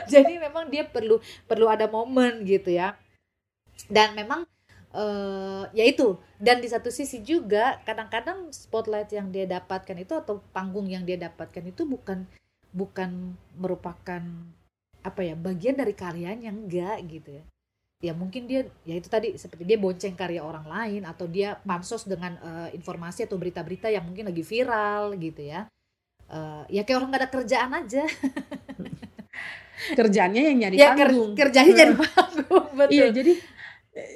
jadi 0.06 0.32
memang 0.38 0.68
dia 0.68 0.84
perlu 0.84 1.18
perlu 1.44 1.66
ada 1.66 1.88
momen 1.88 2.44
gitu 2.44 2.68
ya 2.68 2.94
dan 3.88 4.12
memang 4.12 4.44
eh 4.92 5.64
ya 5.72 5.84
itu 5.88 6.20
dan 6.36 6.60
di 6.60 6.68
satu 6.68 6.92
sisi 6.92 7.24
juga 7.24 7.80
kadang-kadang 7.88 8.52
spotlight 8.52 9.08
yang 9.08 9.32
dia 9.32 9.48
dapatkan 9.48 9.96
itu 9.96 10.12
atau 10.12 10.44
panggung 10.52 10.84
yang 10.84 11.08
dia 11.08 11.16
dapatkan 11.16 11.64
itu 11.64 11.88
bukan 11.88 12.28
bukan 12.76 13.32
merupakan 13.56 14.20
apa 15.02 15.20
ya 15.22 15.34
bagian 15.34 15.74
dari 15.74 15.92
karyanya 15.92 16.50
enggak 16.50 16.98
gitu 17.06 17.30
ya. 17.38 17.44
Ya 18.02 18.12
mungkin 18.18 18.50
dia 18.50 18.66
ya 18.82 18.98
itu 18.98 19.06
tadi 19.06 19.38
seperti 19.38 19.62
dia 19.62 19.78
bonceng 19.78 20.18
karya 20.18 20.42
orang 20.42 20.66
lain 20.66 21.02
atau 21.06 21.30
dia 21.30 21.54
pansos 21.62 22.02
dengan 22.02 22.34
eh, 22.38 22.68
informasi 22.74 23.26
atau 23.26 23.38
berita-berita 23.38 23.86
yang 23.90 24.02
mungkin 24.02 24.26
lagi 24.26 24.42
viral 24.42 25.14
gitu 25.18 25.42
ya. 25.42 25.70
Eh, 26.26 26.62
ya 26.70 26.82
kayak 26.82 26.98
orang 26.98 27.10
gak 27.14 27.22
ada 27.22 27.30
kerjaan 27.30 27.70
aja. 27.76 28.02
Kerjanya 29.98 30.40
yang 30.46 30.56
nyari 30.62 30.76
ya 30.78 30.94
ker- 30.94 31.10
panggung. 31.10 31.32
kerjanya 31.34 31.72
jadi 31.74 31.94
panggung 31.98 32.66
betul. 32.78 32.92
Iya, 32.94 33.06
jadi 33.10 33.32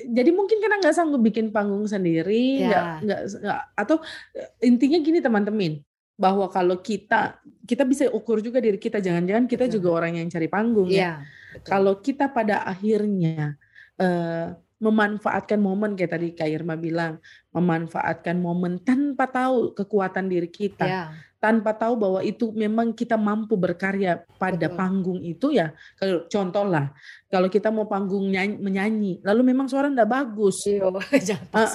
jadi 0.08 0.30
mungkin 0.32 0.56
karena 0.62 0.80
nggak 0.80 0.94
sanggup 0.96 1.20
bikin 1.20 1.52
panggung 1.52 1.84
sendiri, 1.84 2.64
Ya. 2.64 2.68
nggak 2.70 2.84
nggak 3.04 3.20
nggak 3.44 3.60
atau 3.76 3.96
eh, 4.32 4.48
intinya 4.64 4.98
gini 5.02 5.18
teman-teman, 5.20 5.82
bahwa 6.16 6.48
kalau 6.48 6.80
kita 6.80 7.36
kita 7.68 7.84
bisa 7.84 8.08
ukur 8.08 8.40
juga 8.40 8.58
diri 8.58 8.80
kita, 8.80 9.04
jangan-jangan 9.04 9.44
kita 9.44 9.64
Betul. 9.68 9.74
juga 9.78 9.88
orang 10.00 10.18
yang 10.18 10.28
cari 10.32 10.48
panggung 10.48 10.88
ya. 10.88 10.96
Iya, 10.96 11.12
betul. 11.52 11.68
Kalau 11.68 11.94
kita 12.00 12.24
pada 12.32 12.64
akhirnya 12.64 13.60
eh, 14.00 14.56
memanfaatkan 14.76 15.56
momen 15.56 15.96
kayak 15.96 16.12
tadi 16.16 16.28
Kak 16.36 16.48
Irma 16.48 16.76
bilang, 16.76 17.20
memanfaatkan 17.52 18.36
momen 18.36 18.80
tanpa 18.84 19.24
tahu 19.28 19.72
kekuatan 19.72 20.28
diri 20.28 20.52
kita, 20.52 20.84
ya, 20.84 21.04
tanpa 21.36 21.76
tahu 21.76 21.94
bahwa 22.00 22.20
itu 22.24 22.48
memang 22.56 22.96
kita 22.96 23.14
mampu 23.20 23.54
berkarya 23.60 24.24
pada 24.40 24.66
Betul. 24.66 24.76
panggung 24.76 25.20
itu 25.20 25.52
ya. 25.52 25.76
Kalau 26.00 26.24
contoh 26.26 26.64
lah, 26.64 26.90
kalau 27.28 27.48
kita 27.52 27.68
mau 27.68 27.84
panggung 27.84 28.32
nyanyi, 28.32 28.56
menyanyi, 28.56 29.12
lalu 29.20 29.52
memang 29.52 29.68
suara 29.68 29.92
ndak 29.92 30.08
bagus, 30.08 30.64
Iyo, 30.64 30.88
ah. 30.88 31.04
pas 31.52 31.70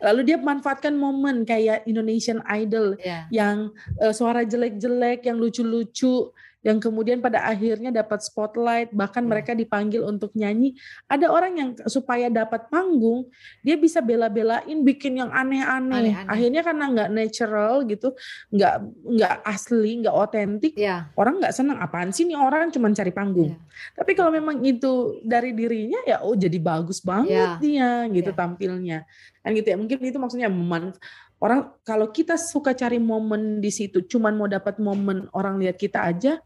lalu 0.00 0.20
dia 0.32 0.36
manfaatkan 0.40 0.96
momen 0.96 1.44
kayak 1.44 1.84
Indonesian 1.84 2.40
Idol 2.48 2.96
ya 2.98 3.28
yang 3.28 3.70
eh, 4.00 4.14
suara 4.16 4.42
jelek-jelek, 4.48 5.28
yang 5.28 5.36
lucu-lucu, 5.36 6.32
yang 6.62 6.78
kemudian 6.78 7.18
pada 7.18 7.42
akhirnya 7.42 7.90
dapat 7.90 8.22
spotlight, 8.22 8.94
bahkan 8.94 9.26
Ya. 9.26 9.30
mereka 9.34 9.52
dipanggil 9.52 10.06
untuk 10.06 10.30
nyanyi. 10.38 10.78
Ada 11.10 11.26
orang 11.26 11.52
yang 11.58 11.68
supaya 11.90 12.30
dapat 12.30 12.70
panggung, 12.70 13.26
dia 13.66 13.74
bisa 13.74 13.98
bela-belain 13.98 14.78
bikin 14.86 15.18
yang 15.18 15.30
aneh-aneh. 15.34 16.14
Aneh-aneh. 16.14 16.30
Akhirnya 16.30 16.62
karena 16.62 16.84
nggak 16.86 17.10
natural 17.10 17.82
gitu, 17.90 18.14
nggak 18.54 18.74
nggak 19.02 19.34
asli, 19.42 19.90
nggak 20.06 20.14
otentik, 20.14 20.74
ya 20.78 21.10
orang 21.18 21.42
nggak 21.42 21.54
senang. 21.54 21.82
Apaan 21.82 22.14
sih 22.14 22.22
nih 22.24 22.38
orang 22.38 22.70
cuma 22.70 22.88
cari 22.94 23.10
panggung? 23.10 23.50
ya. 23.52 23.58
Tapi 23.98 24.14
kalau 24.14 24.30
memang 24.30 24.62
itu 24.62 25.18
dari 25.26 25.50
dirinya 25.50 25.98
ya, 26.06 26.22
oh 26.22 26.38
jadi 26.38 26.56
bagus 26.62 27.02
banget 27.02 27.34
Ya. 27.34 27.58
dia 27.58 27.90
gitu 28.14 28.30
Ya. 28.30 28.38
tampilnya. 28.38 28.98
Kan 29.42 29.50
gitu 29.58 29.66
ya. 29.66 29.76
Mungkin 29.76 29.98
itu 29.98 30.18
maksudnya 30.22 30.46
meman 30.46 30.94
orang 31.42 31.74
kalau 31.82 32.06
kita 32.14 32.38
suka 32.38 32.70
cari 32.70 33.02
momen 33.02 33.58
di 33.58 33.74
situ, 33.74 34.06
cuman 34.06 34.38
mau 34.38 34.46
dapat 34.46 34.78
momen 34.78 35.26
orang 35.34 35.58
lihat 35.58 35.74
kita 35.74 35.98
aja, 36.06 36.38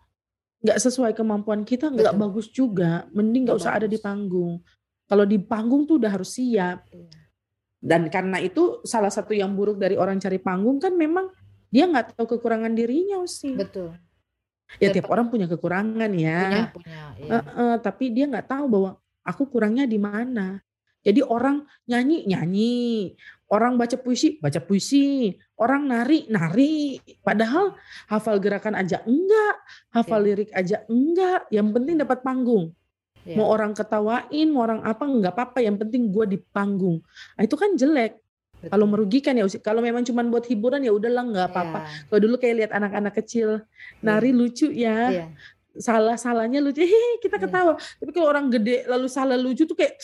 nggak 0.65 0.79
sesuai 0.81 1.13
kemampuan 1.13 1.63
kita, 1.63 1.93
nggak 1.93 2.17
bagus 2.17 2.49
juga. 2.49 3.05
Mending 3.13 3.51
nggak 3.51 3.59
usah 3.61 3.77
ada 3.77 3.87
di 3.87 3.97
bagus. 4.01 4.07
panggung. 4.07 4.55
Kalau 5.07 5.25
di 5.25 5.39
panggung 5.39 5.87
tuh 5.87 6.03
udah 6.03 6.11
harus 6.11 6.35
siap. 6.35 6.87
Iya. 6.91 7.19
Dan 7.77 8.11
karena 8.11 8.43
itu 8.43 8.83
salah 8.83 9.13
satu 9.13 9.37
yang 9.37 9.55
buruk 9.55 9.79
dari 9.79 9.95
orang 9.95 10.19
cari 10.19 10.43
panggung 10.43 10.83
kan 10.83 10.97
memang 10.97 11.31
dia 11.71 11.87
nggak 11.87 12.17
tahu 12.17 12.37
kekurangan 12.37 12.73
dirinya 12.73 13.23
sih. 13.29 13.55
betul 13.55 13.95
Ya 14.83 14.91
tiap 14.91 15.07
orang 15.15 15.31
punya 15.31 15.47
kekurangan 15.47 16.11
ya. 16.19 16.43
punya 16.51 16.65
punya 16.75 17.01
ya. 17.15 17.31
Heeh, 17.39 17.75
tapi 17.79 18.11
dia 18.11 18.27
nggak 18.27 18.51
tahu 18.51 18.65
bahwa 18.67 18.91
aku 19.23 19.47
kurangnya 19.47 19.87
di 19.87 19.99
mana. 19.99 20.59
Jadi 21.07 21.23
orang 21.23 21.63
nyanyi 21.87 22.27
nyanyi, 22.27 23.15
orang 23.51 23.79
baca 23.79 23.95
puisi 23.99 24.39
baca 24.43 24.59
puisi, 24.59 25.31
orang 25.59 25.87
nari 25.87 26.27
nari. 26.27 26.99
Padahal 27.23 27.75
hafal 28.11 28.43
gerakan 28.43 28.75
aja 28.75 29.03
enggak, 29.07 29.57
hafal 29.95 30.21
Ya. 30.23 30.27
lirik 30.33 30.51
aja 30.55 30.77
enggak. 30.91 31.47
Yang 31.55 31.69
penting 31.75 31.95
dapat 32.03 32.19
panggung. 32.27 32.75
Ya. 33.27 33.35
Mau 33.39 33.51
orang 33.51 33.75
ketawain, 33.75 34.47
mau 34.55 34.63
orang 34.63 34.87
apa 34.87 35.03
nggak 35.03 35.35
apa-apa. 35.35 35.59
Yang 35.59 35.77
penting 35.87 36.15
gue 36.15 36.25
di 36.31 36.39
panggung. 36.39 37.03
Nah, 37.35 37.43
itu 37.43 37.59
kan 37.59 37.75
jelek. 37.75 38.23
Betul. 38.57 38.73
Kalau 38.73 38.87
merugikan 38.89 39.35
ya, 39.37 39.45
kalau 39.61 39.85
memang 39.85 40.01
cuma 40.07 40.25
buat 40.25 40.47
hiburan 40.49 40.81
ya 40.81 40.95
udahlah 40.95 41.29
nggak 41.29 41.47
apa-apa. 41.53 41.79
Ya, 41.85 41.91
Kalau 42.09 42.21
dulu 42.25 42.35
kayak 42.41 42.55
lihat 42.57 42.73
anak-anak 42.73 43.13
kecil 43.21 43.61
nari 44.01 44.33
lucu 44.33 44.73
ya 44.73 45.13
iya. 45.13 45.27
Salah 45.79 46.17
salahnya 46.17 46.59
lucu 46.59 46.81
hehe 46.85 47.21
kita 47.21 47.37
Iya. 47.37 47.45
ketawa 47.45 47.73
tapi 47.77 48.11
kalau 48.11 48.29
orang 48.29 48.47
gede 48.49 48.85
lalu 48.85 49.07
salah 49.07 49.37
lucu 49.37 49.65
tuh 49.65 49.75
kayak 49.75 49.97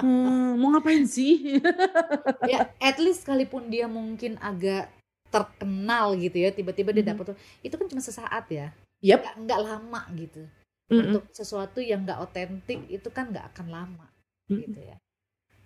"Hmm, 0.00 0.56
mau 0.56 0.72
ngapain 0.72 1.04
sih 1.04 1.60
ya 2.50 2.68
at 2.78 2.96
least 2.96 3.24
sekalipun 3.24 3.68
dia 3.68 3.84
mungkin 3.86 4.36
agak 4.38 4.88
terkenal 5.28 6.14
gitu 6.16 6.38
ya 6.38 6.50
tiba-tiba 6.50 6.90
dia 6.90 7.04
Mhm. 7.04 7.10
dapat 7.12 7.24
tuh 7.32 7.36
itu 7.60 7.74
kan 7.74 7.86
cuma 7.86 8.00
sesaat 8.00 8.44
ya 8.48 8.72
Yap. 9.04 9.20
nggak 9.20 9.34
nggak 9.44 9.60
lama 9.60 10.00
gitu 10.16 10.42
Mm-mm. 10.86 11.02
untuk 11.12 11.24
sesuatu 11.30 11.82
yang 11.82 12.06
nggak 12.06 12.22
otentik 12.22 12.80
itu 12.88 13.08
kan 13.10 13.28
nggak 13.28 13.52
akan 13.52 13.66
lama 13.68 14.06
Mm-mm. 14.48 14.62
gitu 14.64 14.80
ya 14.82 14.96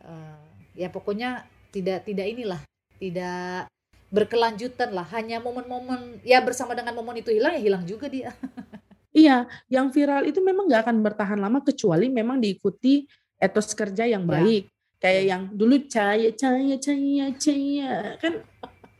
Eh, 0.00 0.44
ya 0.80 0.88
pokoknya 0.88 1.44
tidak 1.68 2.08
tidak 2.08 2.24
inilah 2.24 2.60
tidak 2.96 3.68
berkelanjutan 4.08 4.90
lah 4.90 5.04
hanya 5.12 5.38
momen-momen 5.38 6.24
ya 6.24 6.40
bersama 6.40 6.72
dengan 6.72 6.96
momen 6.96 7.20
itu 7.20 7.28
hilang 7.30 7.52
ya 7.52 7.60
hilang 7.60 7.84
juga 7.84 8.08
dia 8.08 8.32
Iya, 9.10 9.36
yang 9.66 9.90
viral 9.90 10.22
itu 10.24 10.38
memang 10.38 10.70
nggak 10.70 10.86
akan 10.86 10.96
bertahan 11.02 11.38
lama 11.38 11.58
kecuali 11.60 12.06
memang 12.06 12.38
diikuti 12.38 13.02
etos 13.36 13.74
kerja 13.74 14.06
yang 14.06 14.22
Ya. 14.24 14.30
baik. 14.38 14.64
Kayak 15.00 15.22
Ya. 15.24 15.28
yang 15.34 15.42
dulu 15.50 15.74
cahaya, 15.88 16.30
cahaya, 16.30 16.76
cahaya, 16.78 17.26
cahaya. 17.34 17.92
Kan 18.20 18.32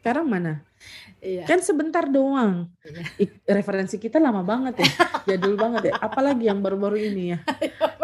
sekarang 0.01 0.27
mana? 0.27 0.55
iya 1.21 1.45
Kan 1.45 1.61
sebentar 1.61 2.09
doang. 2.09 2.73
Iya. 3.21 3.29
Referensi 3.53 4.01
kita 4.01 4.17
lama 4.17 4.41
banget 4.41 4.81
ya. 4.81 4.89
Jadul 5.29 5.55
banget 5.55 5.93
ya. 5.93 6.01
Apalagi 6.01 6.49
yang 6.49 6.59
baru-baru 6.59 6.97
ini 6.99 7.37
ya. 7.37 7.39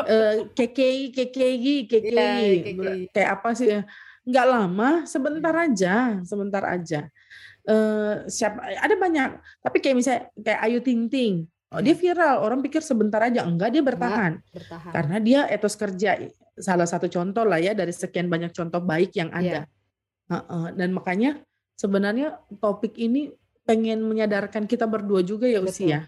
Eh, 0.06 0.46
KKI, 0.54 1.10
KKI, 1.10 1.75
KKI. 1.90 2.14
Iya, 2.14 2.62
KKI. 2.62 3.00
Kayak 3.10 3.30
apa 3.40 3.48
sih 3.58 3.66
ya? 3.66 3.82
Nggak 4.22 4.46
lama, 4.46 4.90
sebentar 5.02 5.50
Iya. 5.50 5.64
aja. 5.66 5.94
Sebentar 6.22 6.62
aja. 6.62 7.00
Eh, 7.66 8.14
siapa 8.30 8.62
ada 8.62 8.94
banyak 8.94 9.42
tapi 9.58 9.82
kayak 9.82 9.96
misalnya 9.98 10.22
kayak 10.38 10.60
Ayu 10.62 10.78
Ting 10.78 11.10
Ting 11.10 11.50
oh, 11.73 11.80
dia 11.82 11.94
viral. 11.96 12.42
Orang 12.44 12.61
pikir 12.62 12.85
sebentar 12.85 13.23
aja 13.25 13.42
enggak 13.42 13.75
dia 13.75 13.82
bertahan. 13.82 14.38
bertahan. 14.52 14.92
Karena 14.92 15.16
dia 15.23 15.40
etos 15.50 15.75
kerja 15.75 16.20
salah 16.56 16.88
satu 16.88 17.08
contoh 17.11 17.44
lah 17.44 17.61
ya 17.61 17.73
dari 17.73 17.92
sekian 17.92 18.30
banyak 18.30 18.52
contoh 18.52 18.78
baik 18.82 19.16
yang 19.16 19.30
ada. 19.32 19.66
Heeh, 20.26 20.66
dan 20.75 20.90
makanya 20.90 21.38
sebenarnya 21.78 22.38
topik 22.58 22.99
ini 22.99 23.30
pengen 23.66 24.02
menyadarkan 24.06 24.66
kita 24.66 24.87
berdua 24.87 25.23
juga 25.26 25.46
ya 25.46 25.58
Betul. 25.62 25.70
usia 25.75 25.99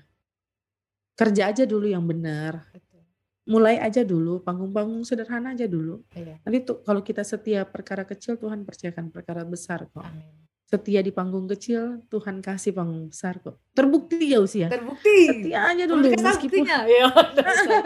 kerja 1.19 1.51
aja 1.51 1.67
dulu 1.67 1.91
yang 1.91 2.07
benar. 2.07 2.63
Betul. 2.71 3.03
mulai 3.49 3.81
aja 3.81 4.05
dulu 4.05 4.45
panggung-panggung 4.45 5.03
sederhana 5.03 5.57
aja 5.57 5.67
dulu. 5.67 6.05
Iya. 6.15 6.39
nanti 6.47 6.59
tuh 6.63 6.85
kalau 6.87 7.03
kita 7.03 7.27
setia 7.27 7.67
perkara 7.67 8.07
kecil 8.07 8.39
Tuhan 8.39 8.63
percayakan 8.63 9.11
perkara 9.11 9.43
besar 9.43 9.91
kok. 9.91 10.05
Amin. 10.07 10.48
Setia 10.69 11.01
di 11.01 11.09
panggung 11.09 11.49
kecil 11.49 12.05
Tuhan 12.07 12.45
kasih 12.45 12.77
panggung 12.77 13.09
besar 13.09 13.41
kok 13.41 13.57
terbukti 13.73 14.21
ya 14.29 14.39
usia 14.39 14.69
terbukti 14.69 15.17
setia 15.25 15.65
aja 15.65 15.89
dulu 15.89 16.05
Memberikan 16.05 16.29
meskipun 16.29 16.61
ya 16.69 16.79
udah 17.09 17.47
usah. 17.49 17.81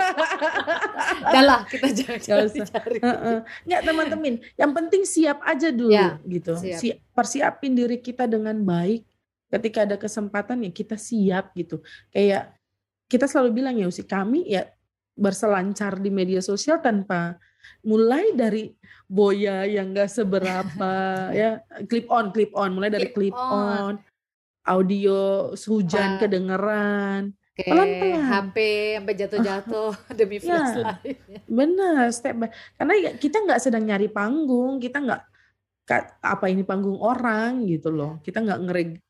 Udah 1.22 1.42
lah 1.42 1.60
kita 1.64 1.86
jangan 1.94 2.18
Nggak 2.18 2.26
jangan 2.26 2.46
usah. 2.46 2.56
dicari 2.58 2.96
Heeh. 2.98 3.38
Nggak 3.68 3.80
teman-teman, 3.86 4.34
yang 4.58 4.72
penting 4.74 5.02
siap 5.06 5.38
aja 5.42 5.68
dulu 5.70 5.94
Ya, 5.94 6.18
gitu. 6.26 6.52
siap. 6.58 6.78
Si- 6.80 6.98
persiapin 7.14 7.72
diri 7.72 8.02
kita 8.02 8.26
dengan 8.26 8.58
baik. 8.58 9.06
Ketika 9.46 9.84
ada 9.84 9.96
kesempatan 10.00 10.64
ya 10.64 10.70
kita 10.72 10.96
siap 10.96 11.52
gitu. 11.54 11.84
Kayak 12.08 12.56
kita 13.06 13.28
selalu 13.28 13.62
bilang 13.62 13.76
ya 13.76 13.86
Usi, 13.86 14.02
kami 14.02 14.48
ya 14.48 14.64
berselancar 15.12 16.00
di 16.00 16.08
media 16.08 16.40
sosial 16.40 16.80
tanpa 16.80 17.36
mulai 17.82 18.32
dari 18.32 18.72
boya 19.06 19.66
yang 19.66 19.92
enggak 19.92 20.08
seberapa 20.08 20.92
ya 21.40 21.60
clip 21.86 22.06
on 22.08 22.32
clip 22.32 22.52
on 22.54 22.72
mulai 22.72 22.88
dari 22.88 23.10
Clip 23.10 23.30
clip 23.30 23.36
on. 23.36 23.52
on 23.52 23.94
audio 24.62 25.50
hujan 25.54 26.16
Pak. 26.16 26.26
kedengeran 26.26 27.34
Kayak 27.52 27.68
Pelan-pelan. 27.68 28.22
HP 28.24 28.56
sampai 28.96 29.14
jatuh-jatuh 29.20 29.90
demi 30.18 30.36
Ya. 30.40 30.44
flash 30.48 30.72
lainnya. 30.72 31.38
Benar, 31.44 32.04
step 32.08 32.34
by. 32.40 32.48
Karena 32.80 32.94
ya 32.96 33.10
kita 33.12 33.44
nggak 33.44 33.60
sedang 33.60 33.84
nyari 33.84 34.08
panggung, 34.08 34.80
kita 34.80 35.04
nggak 35.04 35.20
apa 36.22 36.46
ini 36.46 36.62
panggung 36.62 36.96
orang 36.96 37.66
gitu 37.66 37.90
loh. 37.90 38.22
Kita 38.22 38.38
nggak 38.38 38.58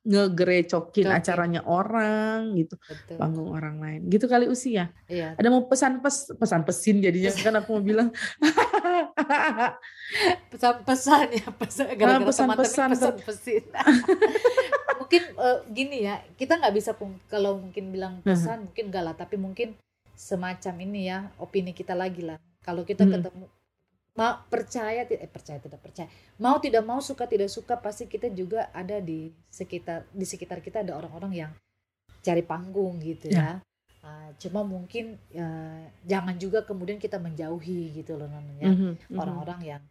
ngegerecokin 0.03 1.05
Cokin. 1.05 1.13
acaranya 1.13 1.61
orang 1.63 2.57
gitu, 2.57 2.75
Betul. 2.81 3.17
panggung 3.21 3.53
orang 3.53 3.77
lain. 3.79 4.01
Gitu 4.09 4.25
kali 4.27 4.49
usia. 4.49 4.91
Iya. 5.07 5.37
Ada 5.37 5.49
mau 5.53 5.69
pesan 5.69 6.01
pes 6.01 6.33
pesan 6.33 6.65
pesin 6.65 6.99
jadinya 6.99 7.31
kan 7.31 7.55
aku 7.61 7.69
mau 7.77 7.85
bilang. 7.85 8.09
Pesan-pesan 10.53 11.27
ya, 11.33 11.47
pesan 11.55 11.87
gara-gara 11.97 12.21
pesan-pesan 12.21 12.89
teman-teman 12.89 12.93
tuh. 12.93 13.13
pesan-pesin. 13.25 13.63
mungkin 15.01 15.23
eh, 15.35 15.59
gini 15.71 15.99
ya, 16.05 16.21
kita 16.37 16.57
nggak 16.57 16.75
bisa 16.75 16.93
pun- 16.93 17.21
kalau 17.27 17.57
mungkin 17.59 17.91
bilang 17.91 18.21
pesan 18.21 18.69
mungkin 18.69 18.93
enggak 18.93 19.05
lah, 19.05 19.15
tapi 19.15 19.37
mungkin 19.37 19.77
semacam 20.13 20.75
ini 20.81 21.09
ya, 21.09 21.33
opini 21.37 21.73
kita 21.73 21.93
lagi 21.93 22.23
lah. 22.23 22.37
Kalau 22.61 22.85
kita 22.85 23.03
Hmm. 23.03 23.19
ketemu 23.19 23.45
mau 24.13 24.45
percaya 24.47 25.09
eh 25.09 25.31
percaya 25.31 25.57
tidak 25.57 25.81
percaya. 25.81 26.09
Mau 26.37 26.61
tidak 26.61 26.85
mau 26.85 27.01
suka 27.01 27.25
tidak 27.25 27.49
suka 27.49 27.81
pasti 27.81 28.05
kita 28.05 28.29
juga 28.29 28.69
ada 28.77 29.01
di 29.01 29.33
sekitar 29.49 30.05
di 30.13 30.27
sekitar 30.29 30.61
kita 30.61 30.85
ada 30.85 30.93
orang-orang 30.97 31.33
yang 31.33 31.53
cari 32.23 32.45
panggung 32.45 33.01
gitu 33.03 33.33
ya, 33.33 33.59
Ah, 34.03 34.35
cuma 34.35 34.67
mungkin 34.67 35.15
ya, 35.31 35.47
jangan 36.03 36.35
juga 36.35 36.67
kemudian 36.67 36.99
kita 36.99 37.23
menjauhi 37.23 37.95
gitu 37.95 38.19
loh 38.19 38.27
namanya. 38.27 38.67
Mhm, 38.67 38.91
mhm. 38.99 39.15
orang-orang 39.15 39.61
yang 39.63 39.83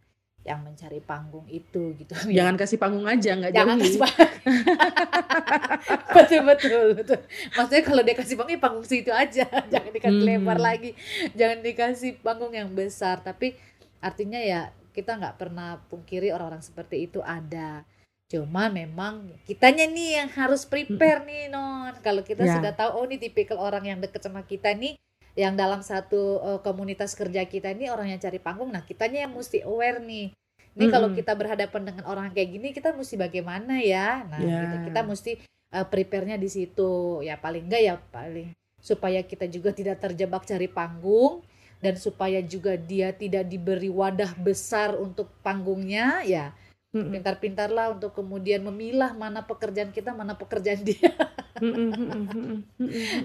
yang 0.42 0.60
mencari 0.60 0.98
panggung 1.00 1.46
itu 1.48 1.94
gitu. 1.96 2.12
Jangan 2.36 2.58
kasih 2.58 2.76
panggung 2.76 3.06
aja, 3.06 3.30
nggak 3.38 3.52
jangan 3.54 3.78
jauhi. 3.78 3.86
kasih 3.88 4.00
panggung. 4.02 4.30
Betul 6.12 6.40
betul 6.44 6.86
betul. 6.94 7.18
Maksudnya 7.54 7.82
kalau 7.82 8.02
dia 8.04 8.14
kasih 8.18 8.34
panggung 8.36 8.54
ya 8.54 8.60
panggung 8.60 8.86
situ 8.86 9.10
aja. 9.10 9.46
Jangan 9.72 9.90
dikasih 9.90 10.20
Hmm. 10.22 10.28
lebar 10.28 10.58
lagi. 10.60 10.90
Jangan 11.32 11.58
dikasih 11.62 12.10
panggung 12.20 12.52
yang 12.52 12.68
besar. 12.74 13.22
Tapi 13.22 13.54
artinya 14.02 14.36
ya 14.36 14.60
kita 14.92 15.16
nggak 15.16 15.38
pernah 15.38 15.80
pungkiri 15.88 16.28
orang-orang 16.28 16.60
seperti 16.60 17.08
itu 17.08 17.22
ada 17.22 17.86
cuma 18.28 18.68
memang 18.68 19.28
kitanya 19.44 19.84
nih 19.84 20.24
yang 20.24 20.28
harus 20.32 20.64
prepare 20.64 21.20
nih 21.24 21.48
non 21.48 21.92
kalau 22.00 22.24
kita 22.24 22.44
Ya. 22.44 22.56
sudah 22.56 22.72
tahu 22.72 22.90
oh 22.96 23.04
ini 23.04 23.20
tipikal 23.20 23.60
orang 23.60 23.84
yang 23.84 23.98
deket 24.00 24.24
sama 24.24 24.42
kita 24.42 24.72
nih 24.72 24.96
yang 25.32 25.52
dalam 25.52 25.80
satu 25.80 26.40
eh, 26.40 26.60
komunitas 26.60 27.12
kerja 27.12 27.44
kita 27.44 27.72
ini 27.72 27.88
orang 27.88 28.08
yang 28.08 28.20
cari 28.20 28.36
panggung 28.36 28.68
nah 28.68 28.84
kitanya 28.84 29.24
yang 29.24 29.32
mesti 29.32 29.60
aware 29.64 30.00
nih 30.00 30.32
ini 30.72 30.84
kalau 30.88 31.12
Mm-mm. 31.12 31.20
kita 31.20 31.32
berhadapan 31.36 31.82
dengan 31.84 32.04
orang 32.08 32.32
kayak 32.32 32.48
gini 32.50 32.68
kita 32.72 32.92
mesti 32.92 33.20
bagaimana 33.20 33.80
ya 33.84 34.24
nah 34.24 34.40
Ya. 34.40 34.60
gitu. 34.64 34.76
kita 34.88 35.00
mesti 35.04 35.32
eh, 35.72 35.86
prepare-nya 35.88 36.36
di 36.36 36.48
situ 36.48 37.20
ya 37.20 37.36
paling 37.36 37.68
enggak 37.68 37.82
ya 37.84 37.94
paling 38.08 38.52
supaya 38.80 39.20
kita 39.22 39.44
juga 39.46 39.70
tidak 39.70 40.00
terjebak 40.00 40.42
cari 40.42 40.66
panggung 40.66 41.44
dan 41.82 41.98
supaya 41.98 42.38
juga 42.40 42.78
dia 42.78 43.10
tidak 43.10 43.50
diberi 43.50 43.90
wadah 43.90 44.30
besar 44.38 44.94
untuk 44.94 45.28
panggungnya 45.42 46.22
ya. 46.22 46.54
Pintar-pintarlah 46.94 47.98
untuk 47.98 48.14
kemudian 48.14 48.62
memilah 48.62 49.10
mana 49.16 49.42
pekerjaan 49.42 49.90
kita 49.90 50.14
mana 50.14 50.38
pekerjaan 50.38 50.78
dia. 50.88 51.10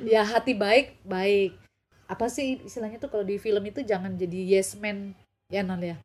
Ya 0.03 0.25
hati 0.25 0.57
baik 0.57 0.97
baik. 1.05 1.53
Apa 2.09 2.31
sih 2.33 2.63
istilahnya 2.65 2.97
tuh 2.97 3.13
kalau 3.13 3.21
di 3.27 3.37
film 3.37 3.61
itu 3.67 3.85
jangan 3.85 4.17
jadi 4.17 4.57
yes 4.57 4.73
man 4.79 5.13
ya 5.53 5.61
non 5.61 5.83
ya? 5.83 6.01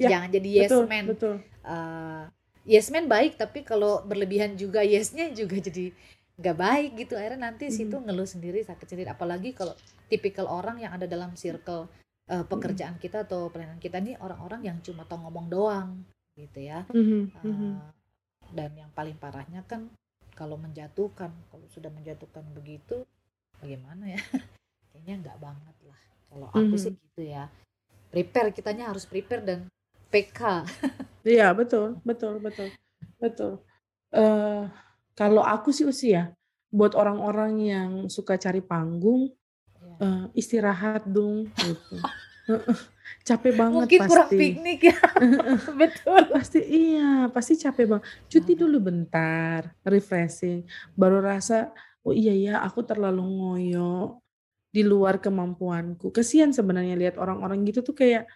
Ya, 0.00 0.16
jangan 0.16 0.28
jadi 0.32 0.48
yes 0.48 0.70
betul, 0.72 0.84
man. 0.88 1.04
betul. 1.04 1.34
Eh, 1.62 2.22
yes 2.64 2.88
man 2.94 3.10
baik 3.10 3.36
tapi 3.36 3.66
kalau 3.66 4.00
berlebihan 4.06 4.54
juga 4.54 4.86
yesnya 4.86 5.30
juga 5.34 5.58
jadi 5.68 5.90
nggak 6.42 6.58
baik 6.58 6.90
gitu 6.98 7.14
akhirnya 7.14 7.48
nanti 7.48 7.70
Mhm. 7.70 7.74
situ 7.74 7.96
ngeluh 7.96 8.26
sendiri 8.26 8.60
sakit 8.60 8.84
sendiri 8.84 9.08
apalagi 9.08 9.54
kalau 9.54 9.72
tipikal 10.10 10.50
orang 10.50 10.82
yang 10.82 10.92
ada 10.92 11.06
dalam 11.06 11.38
circle 11.38 11.86
eh, 12.26 12.42
pekerjaan 12.42 12.98
kita 12.98 13.22
atau 13.22 13.46
pelayanan 13.48 13.78
kita 13.78 13.98
nih 13.98 14.18
orang-orang 14.18 14.62
yang 14.66 14.78
cuma 14.82 15.06
tau 15.06 15.22
ngomong 15.22 15.46
doang 15.46 15.88
gitu 16.34 16.58
ya 16.60 16.82
Eh, 17.32 17.46
mhm. 17.46 17.78
dan 18.52 18.70
yang 18.76 18.90
paling 18.92 19.16
parahnya 19.16 19.62
kan 19.64 19.88
kalau 20.34 20.58
menjatuhkan 20.58 21.30
kalau 21.48 21.66
sudah 21.70 21.88
menjatuhkan 21.88 22.44
begitu 22.52 23.06
bagaimana 23.58 24.12
ya 24.12 24.20
kayaknya 24.92 25.14
nggak 25.24 25.38
banget 25.40 25.76
lah 25.86 26.00
kalau 26.28 26.48
aku 26.50 26.74
Mhm. 26.74 26.82
sih 26.82 26.92
gitu 26.92 27.22
ya 27.22 27.46
prepare 28.10 28.50
kitanya 28.52 28.90
harus 28.92 29.06
prepare 29.08 29.42
dan 29.46 29.60
PK 30.10 30.40
Iya 31.24 31.54
betul, 31.54 32.02
betul, 32.02 32.42
betul, 32.42 32.68
betul. 33.16 33.52
eh 34.12 34.66
kalau 35.12 35.44
aku 35.44 35.70
sih 35.70 35.84
usia, 35.84 36.32
buat 36.72 36.96
orang-orang 36.96 37.52
yang 37.60 37.90
suka 38.08 38.40
cari 38.40 38.60
panggung, 38.60 39.32
Ya. 39.82 39.98
eh, 39.98 40.24
istirahat 40.38 41.04
dong, 41.04 41.50
gitu. 41.58 41.96
capek 43.22 43.54
banget 43.54 43.86
mungkin 43.86 44.00
kurang 44.06 44.26
pasti. 44.30 44.38
piknik 44.38 44.80
ya 44.90 44.98
betul 45.78 46.22
Pasti 46.34 46.58
iya, 46.58 47.30
pasti 47.30 47.54
capek 47.54 47.86
banget. 47.86 48.04
Cuti 48.26 48.52
dulu 48.58 48.78
bentar, 48.82 49.74
refreshing, 49.86 50.66
baru 50.94 51.22
rasa, 51.22 51.70
oh 52.02 52.10
iya 52.10 52.34
ya, 52.34 52.54
aku 52.66 52.82
terlalu 52.82 53.22
ngoyo 53.22 54.18
di 54.74 54.82
luar 54.82 55.22
kemampuanku. 55.22 56.10
Kesian 56.10 56.50
sebenarnya 56.50 56.98
lihat 56.98 57.14
orang-orang 57.18 57.62
gitu 57.62 57.82
tuh 57.82 57.94
kayak, 57.94 58.26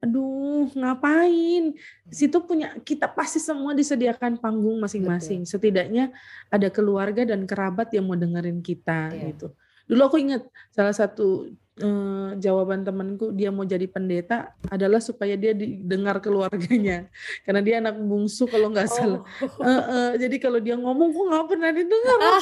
aduh 0.00 0.68
ngapain? 0.76 1.74
Situ 2.12 2.36
punya 2.44 2.76
kita 2.84 3.08
pasti 3.10 3.40
semua 3.40 3.72
disediakan 3.72 4.36
panggung 4.38 4.78
masing-masing. 4.78 5.42
Setidaknya 5.48 6.12
ada 6.52 6.68
keluarga 6.70 7.24
dan 7.24 7.48
kerabat 7.48 7.90
yang 7.96 8.06
mau 8.06 8.14
dengerin 8.18 8.60
kita 8.60 9.10
Iya. 9.10 9.32
gitu. 9.32 9.48
Dulu 9.86 10.00
aku 10.06 10.16
ingat 10.18 10.42
salah 10.74 10.92
satu 10.94 11.50
uh, 11.82 12.32
jawaban 12.40 12.84
temanku 12.84 13.32
dia 13.32 13.52
mau 13.52 13.64
jadi 13.68 13.84
pendeta 13.84 14.52
adalah 14.72 15.00
supaya 15.00 15.36
dia 15.36 15.52
didengar 15.52 16.20
keluarganya 16.24 17.08
karena 17.44 17.60
dia 17.60 17.74
anak 17.84 17.96
bungsu 18.00 18.48
kalau 18.48 18.72
nggak 18.72 18.88
salah. 18.88 19.20
Uh, 19.60 19.68
uh, 19.68 20.08
jadi 20.16 20.36
kalau 20.40 20.58
dia 20.60 20.76
ngomong 20.78 21.12
kok 21.12 21.26
nggak 21.28 21.46
pernah 21.48 21.70
didengar. 21.72 22.18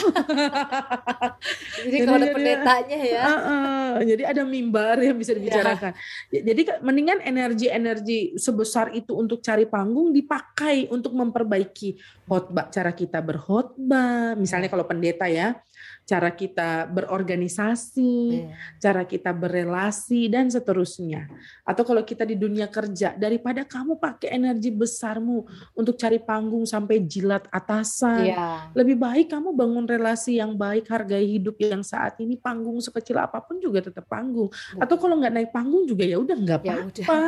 jadi, 1.87 1.97
kalau 2.07 2.19
ada 2.23 2.29
pendetanya 2.31 2.99
ya. 2.99 3.23
Uh, 3.25 3.35
uh, 3.35 3.91
jadi 4.05 4.23
ada 4.31 4.43
mimbar 4.47 4.97
yang 5.03 5.17
bisa 5.19 5.35
dibicarakan. 5.35 5.93
Ya. 6.31 6.41
Jadi 6.55 6.63
mendingan 6.83 7.19
energi-energi 7.25 8.39
sebesar 8.39 8.95
itu 8.95 9.17
untuk 9.19 9.43
cari 9.43 9.67
panggung 9.67 10.15
dipakai 10.15 10.87
untuk 10.91 11.15
memperbaiki 11.17 11.99
khotbah 12.29 12.71
cara 12.71 12.95
kita 12.95 13.19
berkhotbah. 13.19 14.39
Misalnya 14.39 14.71
kalau 14.71 14.87
pendeta 14.87 15.27
ya 15.27 15.59
cara 16.05 16.29
kita 16.37 16.85
berorganisasi, 16.93 18.45
yeah. 18.45 18.57
cara 18.77 19.09
kita 19.09 19.24
berelasi 19.31 20.29
dan 20.29 20.51
seterusnya. 20.51 21.31
Atau 21.65 21.87
kalau 21.87 22.05
kita 22.05 22.27
di 22.27 22.37
dunia 22.37 22.69
kerja, 22.69 23.17
daripada 23.17 23.65
kamu 23.65 23.97
pakai 23.97 24.35
energi 24.37 24.75
besarmu 24.75 25.47
untuk 25.73 25.97
cari 25.97 26.21
panggung 26.21 26.67
sampai 26.67 27.01
jilat 27.07 27.49
atasan, 27.49 28.29
yeah. 28.29 28.69
lebih 28.77 28.99
baik 29.01 29.33
kamu 29.33 29.57
bangun 29.57 29.87
relasi 29.87 30.43
yang 30.43 30.59
baik, 30.59 30.91
hargai 30.91 31.25
hidup 31.25 31.57
yang 31.63 31.81
saat 31.81 32.19
ini 32.21 32.37
panggung 32.37 32.77
sekecil 32.83 33.17
apa 33.23 33.41
pun 33.41 33.63
juga 33.63 33.81
tetap 33.81 34.05
panggung. 34.11 34.51
Atau 34.77 35.01
kalau 35.01 35.17
nggak 35.17 35.33
naik 35.33 35.51
panggung 35.55 35.87
juga 35.89 36.05
ya 36.05 36.21
udah 36.21 36.37
nggak 36.37 36.61
ya 36.61 36.75
apa-apa. 36.75 37.21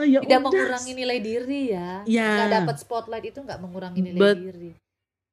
Ya 0.00 0.20
Tidak 0.24 0.40
mengurangi 0.40 0.92
nilai 0.96 1.18
diri 1.20 1.62
ya. 1.76 2.02
ya. 2.08 2.30
Nggak 2.34 2.50
dapat 2.64 2.76
spotlight 2.80 3.24
itu 3.28 3.38
nggak 3.44 3.60
mengurangi 3.60 4.00
nilai 4.00 4.34
diri. 4.34 4.72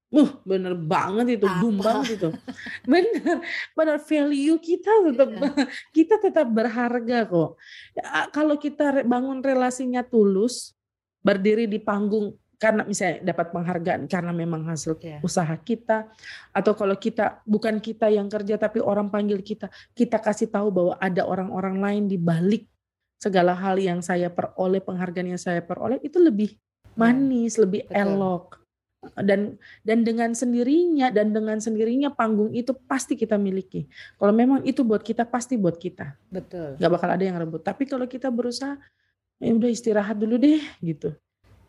Uh, 0.07 0.39
bener 0.47 0.71
banget 0.71 1.35
itu, 1.35 1.47
Apa? 1.51 1.67
banget 1.83 2.07
itu. 2.15 2.29
Bener, 2.87 3.43
bener 3.75 3.97
value 3.99 4.55
kita 4.55 4.91
tetap 5.03 5.29
yeah. 5.35 5.67
kita 5.97 6.15
tetap 6.23 6.47
berharga 6.47 7.27
kok. 7.27 7.59
Ya, 7.91 8.31
kalau 8.31 8.55
kita 8.55 9.03
bangun 9.03 9.43
relasinya 9.43 10.07
tulus, 10.07 10.71
berdiri 11.19 11.67
di 11.67 11.83
panggung 11.83 12.39
karena 12.57 12.87
misalnya 12.87 13.21
dapat 13.21 13.53
penghargaan 13.53 14.09
karena 14.09 14.31
memang 14.31 14.65
hasil 14.65 14.97
yeah. 15.03 15.21
usaha 15.21 15.53
kita 15.59 16.09
atau 16.55 16.73
kalau 16.73 16.95
kita 16.97 17.43
bukan 17.45 17.77
kita 17.77 18.09
yang 18.09 18.31
kerja 18.31 18.55
tapi 18.55 18.79
orang 18.79 19.11
panggil 19.11 19.43
kita, 19.43 19.67
kita 19.91 20.23
kasih 20.23 20.47
tahu 20.47 20.71
bahwa 20.71 20.93
ada 21.03 21.27
orang-orang 21.27 21.83
lain 21.83 22.03
di 22.07 22.15
balik 22.15 22.63
segala 23.19 23.59
hal 23.59 23.75
yang 23.75 23.99
saya 23.99 24.31
peroleh, 24.31 24.79
penghargaan 24.79 25.35
yang 25.35 25.41
saya 25.41 25.59
peroleh 25.59 25.99
itu 25.99 26.15
lebih 26.15 26.55
iya. 26.55 26.95
manis, 26.95 27.59
yeah. 27.59 27.61
lebih 27.67 27.81
Betul. 27.91 27.99
elok 27.99 28.66
dan 29.17 29.55
dan 29.85 30.01
dengan 30.01 30.33
sendirinya 30.33 31.13
dan 31.13 31.29
dengan 31.29 31.61
sendirinya 31.61 32.09
panggung 32.09 32.49
itu 32.53 32.73
pasti 32.73 33.13
kita 33.13 33.37
miliki. 33.37 33.85
Kalau 34.17 34.33
memang 34.33 34.65
itu 34.65 34.81
buat 34.81 35.05
kita 35.05 35.23
pasti 35.29 35.55
buat 35.55 35.77
kita. 35.77 36.17
Betul. 36.33 36.81
Gak 36.81 36.91
bakal 36.91 37.09
ada 37.13 37.23
yang 37.23 37.37
rebut. 37.37 37.61
Tapi 37.61 37.85
kalau 37.85 38.09
kita 38.09 38.33
berusaha 38.33 38.75
ya 39.37 39.53
udah 39.53 39.69
istirahat 39.69 40.17
dulu 40.17 40.41
deh 40.41 40.61
gitu. 40.81 41.13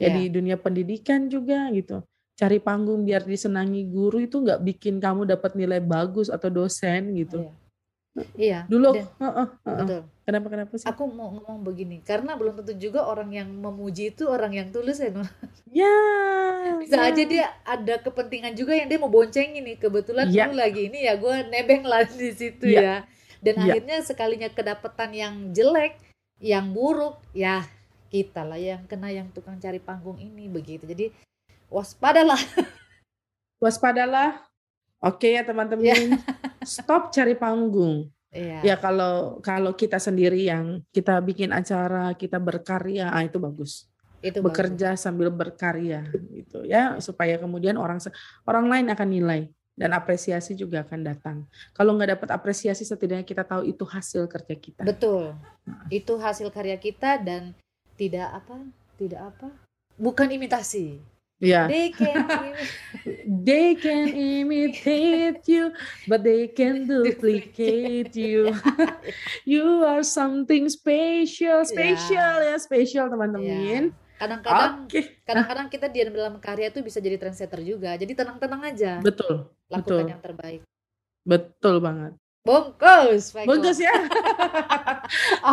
Ya 0.00 0.08
yeah. 0.08 0.14
di 0.16 0.22
dunia 0.32 0.56
pendidikan 0.56 1.28
juga 1.28 1.68
gitu. 1.74 2.00
Cari 2.38 2.62
panggung 2.62 3.02
biar 3.02 3.26
disenangi 3.26 3.82
guru 3.90 4.22
itu 4.22 4.38
nggak 4.38 4.62
bikin 4.62 5.02
kamu 5.02 5.26
dapat 5.26 5.58
nilai 5.58 5.82
bagus 5.82 6.30
atau 6.30 6.48
dosen 6.48 7.12
gitu. 7.18 7.44
Yeah. 7.44 7.66
Iya. 8.34 8.58
Dulu 8.66 8.90
dan, 8.94 9.06
uh, 9.20 9.26
uh, 9.26 9.48
uh, 9.62 9.76
betul. 9.84 10.00
Kenapa 10.26 10.46
kenapa 10.52 10.72
sih? 10.76 10.86
Aku 10.88 11.08
mau 11.08 11.32
ngomong 11.32 11.64
begini, 11.64 12.04
karena 12.04 12.36
belum 12.36 12.60
tentu 12.60 12.76
juga 12.76 13.08
orang 13.08 13.32
yang 13.32 13.48
memuji 13.48 14.12
itu 14.12 14.28
orang 14.28 14.52
yang 14.52 14.68
tulus 14.68 15.00
ya, 15.00 15.12
Ya. 15.72 15.96
Bisa 16.88 17.04
ya. 17.04 17.12
aja 17.12 17.22
dia 17.28 17.46
ada 17.68 17.94
kepentingan 18.00 18.56
juga 18.56 18.72
yang 18.72 18.88
dia 18.88 18.96
mau 18.96 19.12
bonceng 19.12 19.60
ini. 19.60 19.76
Kebetulan 19.76 20.32
ya. 20.32 20.48
dulu 20.48 20.56
lagi 20.56 20.88
ini 20.88 21.04
ya 21.04 21.20
gue 21.20 21.34
nebeng 21.52 21.84
lah 21.84 22.08
di 22.20 22.32
situ 22.32 22.64
ya. 22.64 22.80
ya. 22.80 22.96
Dan 23.44 23.60
ya. 23.60 23.76
akhirnya 23.76 23.96
sekalinya 24.00 24.48
kedapatan 24.48 25.12
yang 25.12 25.34
jelek, 25.52 26.00
yang 26.40 26.72
buruk, 26.72 27.20
ya 27.36 27.68
kita 28.08 28.40
lah 28.42 28.56
yang 28.56 28.88
kena 28.88 29.12
yang 29.12 29.28
tukang 29.30 29.60
cari 29.60 29.78
panggung 29.78 30.16
ini 30.16 30.48
begitu. 30.48 30.88
Jadi 30.88 31.12
waspadalah. 31.68 32.40
Waspadalah 33.58 34.48
Oke 34.98 35.38
ya 35.38 35.46
teman-teman, 35.46 35.86
yeah. 35.86 36.18
stop 36.66 37.14
cari 37.14 37.38
panggung. 37.38 38.10
Yeah. 38.34 38.60
Ya 38.66 38.76
kalau 38.76 39.38
kalau 39.40 39.72
kita 39.78 40.02
sendiri 40.02 40.42
yang 40.42 40.82
kita 40.90 41.22
bikin 41.22 41.54
acara, 41.54 42.18
kita 42.18 42.42
berkarya, 42.42 43.14
ah, 43.14 43.22
itu 43.22 43.38
bagus. 43.38 43.86
Itu 44.18 44.42
bekerja 44.42 44.98
bagus. 44.98 45.02
sambil 45.02 45.30
berkarya 45.30 46.10
gitu 46.34 46.66
ya 46.66 46.98
supaya 46.98 47.38
kemudian 47.38 47.78
orang 47.78 48.02
orang 48.42 48.66
lain 48.66 48.86
akan 48.90 49.08
nilai 49.08 49.40
dan 49.78 49.94
apresiasi 49.94 50.58
juga 50.58 50.82
akan 50.82 51.00
datang. 51.06 51.36
Kalau 51.70 51.94
nggak 51.94 52.18
dapat 52.18 52.28
apresiasi 52.34 52.82
setidaknya 52.82 53.22
kita 53.22 53.46
tahu 53.46 53.62
itu 53.62 53.86
hasil 53.86 54.26
kerja 54.26 54.54
kita. 54.58 54.82
Betul. 54.82 55.38
Nah. 55.62 55.86
Itu 55.86 56.18
hasil 56.18 56.50
karya 56.50 56.74
kita 56.74 57.22
dan 57.22 57.54
tidak 57.94 58.42
apa? 58.42 58.58
Tidak 58.98 59.22
apa? 59.22 59.54
Bukan 59.94 60.34
imitasi. 60.34 60.98
Yeah. 61.38 61.70
They 61.70 61.94
can 61.94 62.26
they 63.46 63.78
can 63.78 64.10
imitate 64.10 65.46
you, 65.46 65.70
but 66.10 66.26
they 66.26 66.50
can 66.50 66.86
duplicate 66.90 68.10
you. 68.18 68.58
you 69.46 69.86
are 69.86 70.02
something 70.02 70.66
special, 70.66 71.62
special 71.62 72.42
yeah. 72.42 72.50
ya, 72.50 72.56
special 72.58 73.06
teman-teman. 73.06 73.94
Yeah. 73.94 74.07
Kadang-kadang 74.18 74.90
okay. 74.90 75.22
kadang-kadang 75.22 75.66
kita 75.70 75.86
di 75.86 76.02
dalam 76.10 76.42
karya 76.42 76.74
itu 76.74 76.82
bisa 76.82 76.98
jadi 76.98 77.14
trendsetter 77.16 77.62
juga. 77.62 77.94
Jadi 77.94 78.12
tenang-tenang 78.18 78.62
aja. 78.66 78.98
Betul. 78.98 79.46
Lakukan 79.70 79.86
betul. 79.86 80.10
yang 80.10 80.22
terbaik. 80.22 80.60
Betul 81.22 81.76
banget. 81.78 82.12
Bungkus, 82.42 83.36
Bungkus 83.44 83.78
ya. 83.78 83.92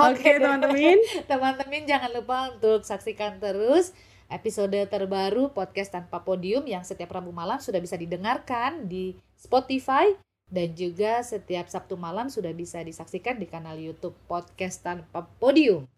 Oke, 0.08 0.15
okay, 0.15 0.36
teman-teman. 0.39 0.97
Teman-teman 1.28 1.84
jangan 1.84 2.10
lupa 2.15 2.56
untuk 2.56 2.88
saksikan 2.88 3.38
terus 3.38 3.91
episode 4.32 4.80
terbaru 4.89 5.54
podcast 5.54 5.93
tanpa 5.93 6.23
podium 6.23 6.65
yang 6.65 6.82
setiap 6.82 7.13
Rabu 7.13 7.30
malam 7.30 7.62
sudah 7.62 7.78
bisa 7.78 7.99
didengarkan 7.99 8.89
di 8.89 9.13
Spotify 9.38 10.15
dan 10.49 10.73
juga 10.78 11.21
setiap 11.25 11.67
Sabtu 11.69 11.97
malam 11.97 12.30
sudah 12.30 12.54
bisa 12.54 12.82
disaksikan 12.82 13.41
di 13.41 13.49
kanal 13.49 13.78
YouTube 13.78 14.15
podcast 14.30 14.82
tanpa 14.82 15.25
podium. 15.41 15.89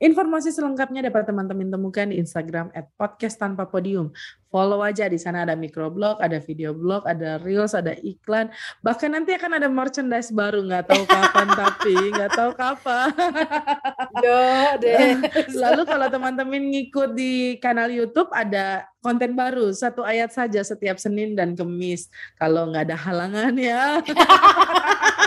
Informasi 0.00 0.52
selengkapnya 0.52 1.06
dapat 1.08 1.28
teman-teman 1.28 1.68
temukan 1.68 2.06
di 2.08 2.20
Instagram 2.20 2.72
at 2.72 2.88
podcast 2.96 3.40
tanpa 3.40 3.68
podium. 3.68 4.12
Follow 4.46 4.80
aja 4.80 5.10
di 5.10 5.20
sana 5.20 5.44
ada 5.44 5.52
microblog, 5.52 6.16
ada 6.22 6.40
video 6.40 6.72
blog, 6.72 7.04
ada 7.04 7.36
reels, 7.42 7.76
ada 7.76 7.92
iklan. 8.00 8.48
Bahkan 8.80 9.12
nanti 9.12 9.36
akan 9.36 9.60
ada 9.60 9.68
merchandise 9.68 10.32
baru, 10.32 10.64
nggak 10.64 10.86
tahu 10.88 11.04
kapan 11.04 11.48
tapi 11.60 11.94
nggak 12.14 12.32
tahu 12.32 12.50
kapan. 12.56 13.10
deh. 14.80 15.20
Lalu 15.62 15.82
kalau 15.84 16.06
teman-teman 16.08 16.62
ngikut 16.72 17.12
di 17.12 17.60
kanal 17.60 17.92
YouTube 17.92 18.32
ada 18.32 18.88
konten 19.04 19.38
baru 19.38 19.70
satu 19.70 20.02
ayat 20.02 20.34
saja 20.34 20.64
setiap 20.66 20.98
Senin 20.98 21.38
dan 21.38 21.54
Kemis. 21.54 22.10
Kalau 22.40 22.70
nggak 22.72 22.90
ada 22.90 22.96
halangan 22.98 23.54
ya. 23.54 24.00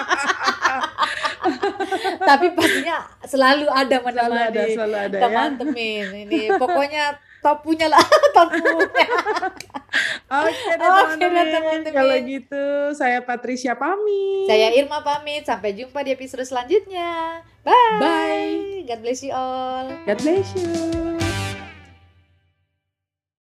tapi 2.30 2.48
pastinya 2.54 2.98
selalu 3.26 3.66
ada 3.66 3.98
menemani 4.06 4.30
selalu 4.30 4.38
ada, 4.38 4.62
selalu 4.70 4.96
ada, 4.96 5.18
ya. 5.18 5.22
teman-teman 5.26 5.76
ya? 5.78 6.20
ini 6.28 6.40
pokoknya 6.62 7.04
top 7.42 7.58
punya 7.66 7.88
lah 7.90 8.04
top 8.36 8.50
punya 8.54 8.88
Oke 10.30 10.74
teman-teman. 10.78 11.82
Kalau 11.90 12.16
gitu 12.22 12.66
saya 12.94 13.26
Patricia 13.26 13.74
pamit. 13.74 14.46
Saya 14.46 14.70
Irma 14.78 15.02
pamit. 15.02 15.42
Sampai 15.42 15.74
jumpa 15.74 16.06
di 16.06 16.14
episode 16.14 16.46
selanjutnya. 16.46 17.42
Bye. 17.66 17.98
Bye. 17.98 18.86
God 18.86 19.00
bless 19.02 19.26
you 19.26 19.34
all. 19.34 19.90
God 20.06 20.20
bless 20.22 20.54
you. 20.54 21.29